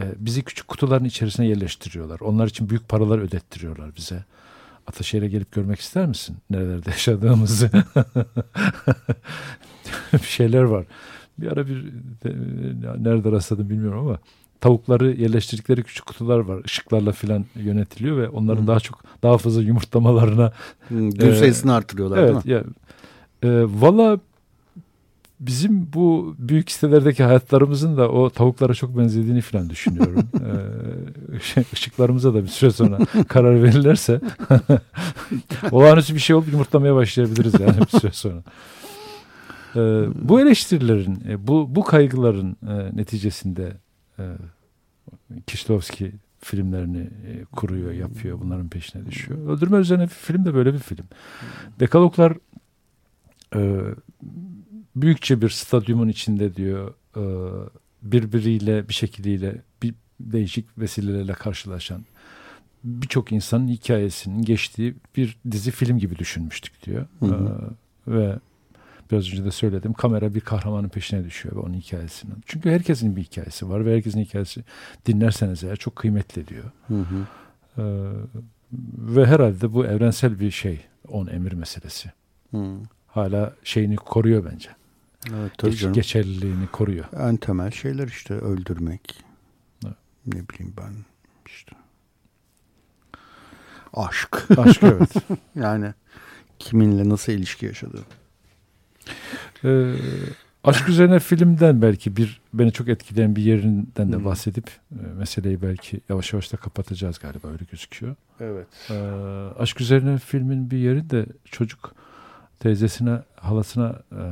[0.01, 2.21] E, bizi küçük kutuların içerisine yerleştiriyorlar.
[2.21, 4.25] Onlar için büyük paralar ödettiriyorlar bize.
[4.87, 6.37] Ataşehir'e gelip görmek ister misin?
[6.51, 7.71] Nerelerde yaşadığımızı.
[10.13, 10.87] bir şeyler var.
[11.39, 11.85] Bir ara bir
[12.25, 14.19] de- nerede rastladım bilmiyorum ama
[14.61, 16.63] tavukları yerleştirdikleri küçük kutular var.
[16.65, 18.67] Işıklarla filan yönetiliyor ve onların Hı.
[18.67, 20.53] daha çok daha fazla yumurtlamalarına
[20.91, 22.43] Gül Ee, sayısını artırıyorlar değil mi?
[22.45, 22.65] Evet ya
[23.43, 24.21] e, valla
[25.41, 30.29] bizim bu büyük sitelerdeki hayatlarımızın da o tavuklara çok benzediğini falan düşünüyorum.
[31.35, 32.99] ee, şey, ışıklarımıza da bir süre sonra
[33.29, 34.21] karar verirlerse
[35.71, 38.43] olağanüstü bir şey olup yumurtlamaya başlayabiliriz yani bir süre sonra.
[39.77, 39.81] Ee,
[40.29, 43.86] bu eleştirilerin, e, bu bu kaygıların e, neticesinde e,
[45.47, 49.49] Kişlovski filmlerini e, kuruyor, yapıyor, bunların peşine düşüyor.
[49.49, 51.07] Öldürme üzerine bir film de böyle bir film.
[51.81, 52.37] Dekaloglar
[53.55, 53.81] e,
[54.97, 57.25] büyükçe bir stadyumun içinde diyor e,
[58.03, 62.05] birbiriyle bir şekliyle bir değişik vesilelerle karşılaşan
[62.85, 67.07] birçok insanın hikayesinin geçtiği bir dizi film gibi düşünmüştük diyor.
[67.21, 67.71] Hı hı.
[68.07, 68.39] E, ve
[69.11, 72.37] biraz önce de söyledim kamera bir kahramanın peşine düşüyor ve onun hikayesinin.
[72.47, 74.65] Çünkü herkesin bir hikayesi var ve herkesin hikayesi
[75.07, 76.65] dinlerseniz eğer çok kıymetli diyor.
[76.89, 77.27] Hı hı.
[77.79, 77.83] Ee,
[78.99, 80.81] ve herhalde bu evrensel bir şey.
[81.09, 82.13] On emir meselesi.
[82.51, 82.77] Hı.
[83.07, 84.71] Hala şeyini koruyor bence.
[85.35, 85.95] Evet, tabii Geç- canım.
[85.95, 87.05] geçerliliğini koruyor.
[87.19, 89.25] En temel şeyler işte öldürmek.
[89.87, 89.97] Evet.
[90.27, 90.93] Ne bileyim ben
[91.47, 91.73] işte.
[93.95, 94.51] Aşk.
[94.59, 95.15] Aşk evet.
[95.55, 95.95] yani
[96.59, 98.05] kiminle nasıl ilişki yaşadığı.
[99.65, 99.95] Ee,
[100.65, 104.25] aşk üzerine filmden belki bir beni çok etkileyen bir yerinden de Hmm.
[104.25, 108.15] bahsedip e, meseleyi belki yavaş yavaş da kapatacağız galiba öyle gözüküyor.
[108.41, 108.67] Evet.
[108.91, 108.95] Ee,
[109.59, 111.95] aşk üzerine filmin bir yeri de çocuk
[112.61, 114.23] teyzesine, halasına e,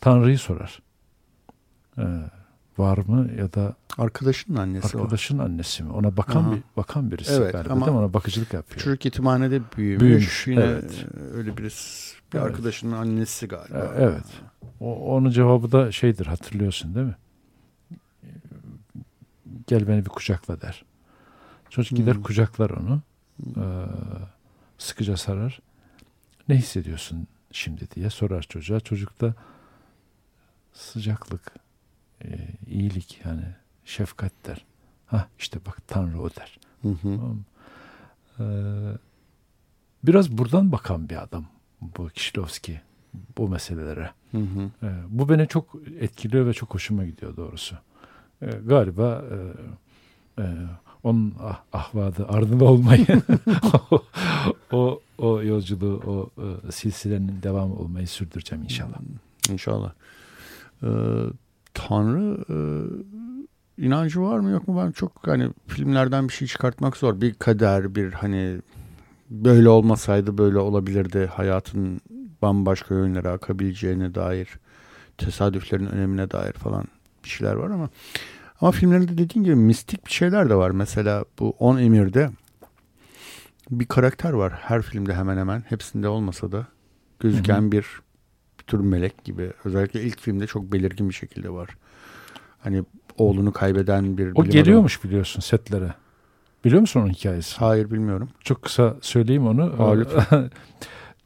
[0.00, 0.82] Tanrı'yı sorar.
[1.98, 2.02] Ee,
[2.78, 5.00] var mı ya da Arkadaşının annesi o.
[5.00, 5.92] arkadaşın annesi mi?
[5.92, 6.52] Ona bakan Aha.
[6.52, 8.02] bir bakan birisi Evet, galiba ama değil mi?
[8.04, 8.80] Ona bakıcılık yapıyor.
[8.80, 10.00] Çocuk yetimhanede büyümüş.
[10.02, 11.06] Büyümüş, Yine evet.
[11.34, 12.14] öyle birisi.
[12.32, 12.46] Bir Evet.
[12.50, 13.78] arkadaşının annesi galiba.
[13.78, 14.24] E, evet.
[14.80, 17.16] O, onun cevabı da şeydir hatırlıyorsun değil mi?
[19.66, 20.84] Gel beni bir kucakla der.
[21.70, 22.22] Çocuk gider Hmm.
[22.22, 23.00] kucaklar onu.
[23.56, 23.62] Ee,
[24.78, 25.60] sıkıca sarar.
[26.48, 28.80] Ne hissediyorsun şimdi diye sorar çocuğa.
[28.80, 29.34] Çocuk da
[30.72, 31.52] sıcaklık,
[32.24, 32.28] e,
[32.66, 33.44] iyilik yani
[33.84, 34.64] şefkat der.
[35.06, 36.58] Ha işte bak Tanrı o der.
[36.82, 36.96] Hı hı.
[37.02, 37.38] Tamam?
[38.40, 38.44] Ee,
[40.04, 41.44] biraz buradan bakan bir adam
[41.80, 42.80] bu Kişlovski
[43.38, 44.10] bu meselelere.
[44.30, 44.70] Hı hı.
[44.82, 47.76] Ee, bu beni çok etkiliyor ve çok hoşuma gidiyor doğrusu.
[48.42, 49.36] Ee, galiba e,
[50.42, 50.46] e,
[51.02, 53.06] onun ah, ahvadı ardında olmayı
[53.90, 54.02] o,
[54.72, 58.98] o, o yolculuğu o e, silsilenin devamı olmayı sürdüreceğim inşallah.
[59.50, 59.92] İnşallah.
[60.82, 60.86] Ee,
[61.74, 62.56] Tanrı e,
[63.84, 67.20] inancı var mı yok mu ben çok hani filmlerden bir şey çıkartmak zor.
[67.20, 68.60] Bir kader bir hani
[69.30, 72.00] böyle olmasaydı böyle olabilirdi hayatın
[72.42, 74.48] bambaşka yönlere akabileceğine dair
[75.18, 76.84] tesadüflerin önemine dair falan
[77.24, 77.88] bir şeyler var ama
[78.60, 80.70] ama filmlerinde dediğin gibi mistik bir şeyler de var.
[80.70, 82.30] Mesela bu On Emir'de
[83.70, 86.66] bir karakter var her filmde hemen hemen hepsinde olmasa da
[87.20, 88.01] gözüken bir bir
[88.72, 89.52] tür melek gibi.
[89.64, 91.68] Özellikle ilk filmde çok belirgin bir şekilde var.
[92.60, 92.84] Hani
[93.18, 95.94] oğlunu kaybeden bir O geliyormuş biliyorsun setlere.
[96.64, 97.56] Biliyor musun onun hikayesi?
[97.56, 97.68] adamı.
[97.68, 98.28] Hayır bilmiyorum.
[98.40, 99.62] Çok kısa söyleyeyim onu.
[99.78, 100.50] Aa, lütfen.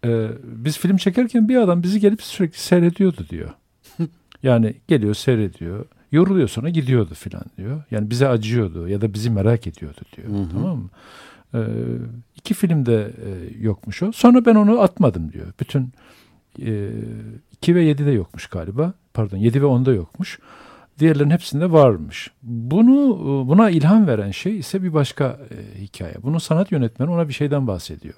[0.05, 3.51] Ee, biz film çekerken bir adam bizi gelip sürekli seyrediyordu diyor.
[4.43, 5.87] Yani geliyor seyrediyor.
[6.13, 7.83] Yoruluyor sonra gidiyordu filan diyor.
[7.91, 10.29] Yani bize acıyordu ya da bizi merak ediyordu diyor.
[10.29, 10.49] Hı hı.
[10.53, 10.89] Tamam mı?
[11.55, 11.59] Ee,
[12.37, 13.31] iki filmde e,
[13.61, 14.13] yokmuş o.
[14.13, 15.47] Sonra ben onu atmadım diyor.
[15.61, 15.93] Bütün
[16.63, 16.91] e,
[17.53, 18.95] 2 ve 7'de yokmuş galiba.
[19.15, 20.39] Pardon 7 ve 10'da yokmuş.
[20.99, 22.31] Diğerlerin hepsinde varmış.
[22.43, 26.15] Bunu buna ilham veren şey ise bir başka e, hikaye.
[26.23, 28.15] Bunun sanat yönetmeni ona bir şeyden bahsediyor.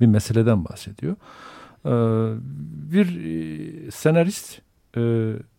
[0.00, 1.16] Bir meseleden bahsediyor.
[1.86, 1.90] Ee,
[2.92, 4.58] bir e, senarist
[4.96, 5.00] e,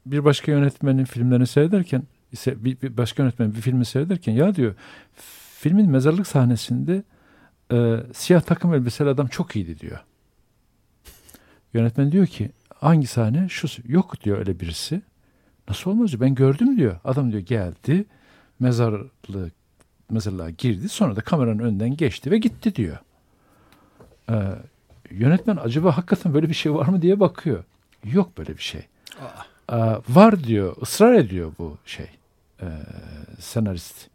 [0.06, 4.76] bir başka yönetmenin filmlerini seyrederken ise bir, bir başka yönetmen bir filmi seyrederken ya diyor
[5.60, 7.04] filmin mezarlık sahnesinde
[7.72, 10.00] e, siyah takım elbiseli adam çok iyiydi diyor.
[11.78, 13.50] Yönetmen diyor ki hangi sahne?
[13.50, 15.02] Şu yok diyor öyle birisi.
[15.70, 16.22] Nasıl olmaz diyor.
[16.22, 17.00] Ben gördüm diyor.
[17.04, 18.06] Adam diyor geldi
[18.60, 19.12] mezarlık
[20.10, 20.90] mezarlığa girdi.
[20.90, 22.98] Sonra da kameranın önünden geçti ve gitti diyor.
[24.30, 24.34] Ee,
[25.12, 27.64] yönetmen acaba hakikaten böyle bir şey var mı diye bakıyor.
[28.04, 28.82] Yok böyle bir şey.
[29.72, 29.76] Ee,
[30.10, 30.76] var diyor.
[30.82, 32.10] ısrar ediyor bu şey.
[32.62, 32.66] Ee,
[33.40, 34.10] senarist.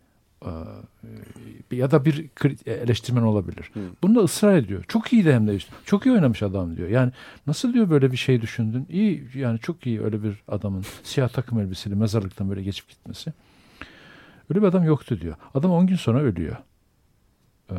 [0.44, 3.70] Ee, ya da bir kri- eleştirmen olabilir.
[3.74, 3.80] Hı.
[4.02, 4.84] Bunda ısrar ediyor.
[4.88, 5.58] Çok iyi de hem de.
[5.84, 6.88] Çok iyi oynamış adam diyor.
[6.88, 7.12] Yani
[7.46, 8.86] nasıl diyor böyle bir şey düşündün?
[8.90, 13.32] İyi yani çok iyi öyle bir adamın siyah takım elbiseli mezarlıktan böyle geçip gitmesi.
[14.50, 15.34] Öyle bir adam yoktu diyor.
[15.54, 16.56] Adam 10 gün sonra ölüyor.
[17.70, 17.74] Ee,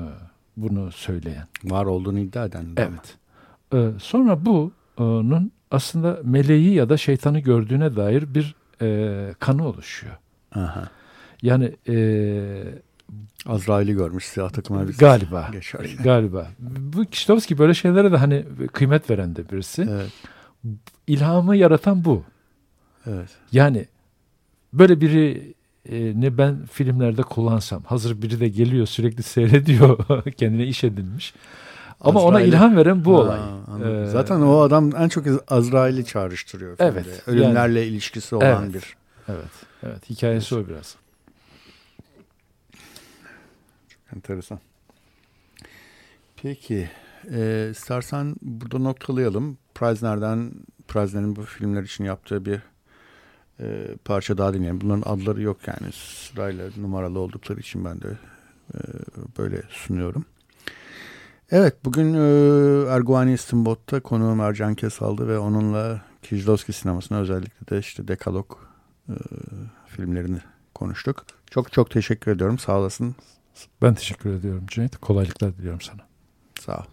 [0.58, 1.48] bunu söyleyen.
[1.64, 2.66] Var olduğunu iddia eden.
[2.78, 3.18] Evet.
[3.74, 10.14] Ee, sonra bu onun aslında meleği ya da şeytanı gördüğüne dair bir e, kanı oluşuyor.
[10.56, 10.90] Aha.
[11.44, 11.96] Yani e,
[13.46, 15.00] Azrail'i görmüş siyah takım elbisesi.
[15.00, 15.96] galiba Geçer.
[16.04, 16.48] galiba.
[16.78, 19.88] Bu Kişitovski böyle şeylere de hani kıymet veren de birisi.
[19.92, 20.12] Evet.
[21.08, 22.24] İlhamı yaratan bu.
[23.08, 23.30] Evet.
[23.52, 23.86] Yani
[24.74, 25.54] böyle biri
[25.90, 30.00] e, ne ben filmlerde kullansam hazır biri de geliyor sürekli seyrediyor
[30.38, 31.34] kendine iş edinmiş.
[32.02, 33.40] Ama ona Azrail'i- ilham veren bu Ha, olay.
[33.68, 34.04] anladım.
[34.04, 36.78] Ee, Zaten o adam en çok Azrail'i çağrıştırıyor.
[36.78, 36.92] filmde.
[36.94, 38.74] Evet, Ölümlerle ilişkisi olan Evet.
[38.74, 38.96] bir.
[39.30, 39.52] Evet.
[39.84, 40.10] Evet.
[40.10, 40.96] Hikayesi o biraz.
[44.16, 44.60] Enteresan.
[46.42, 46.90] Peki.
[47.32, 49.58] E, istersen burada noktalayalım.
[49.76, 50.52] Preisner'den
[50.88, 52.62] Preisner'in bu filmler için yaptığı bir
[53.60, 54.82] e, parça daha dinleyelim.
[54.82, 58.18] Bunların adları yok yani sırayla numaralı oldukları için ben de
[58.74, 58.78] e,
[59.38, 60.26] böyle sunuyorum.
[61.52, 68.08] Evet bugün e, Erguvani İstimbot'ta konuğum Ercan Kesal'dı ve onunla Kiclowski sinemasına özellikle de işte
[68.08, 68.58] Dekalog
[69.10, 69.16] e,
[69.88, 70.40] filmlerini
[70.76, 71.26] konuştuk.
[71.52, 72.60] Çok çok teşekkür ediyorum.
[72.60, 73.16] Sağ olasın.
[73.82, 74.98] Ben teşekkür ediyorum Cüneyt.
[74.98, 76.02] Kolaylıklar diliyorum sana.
[76.60, 76.84] Sağ ol.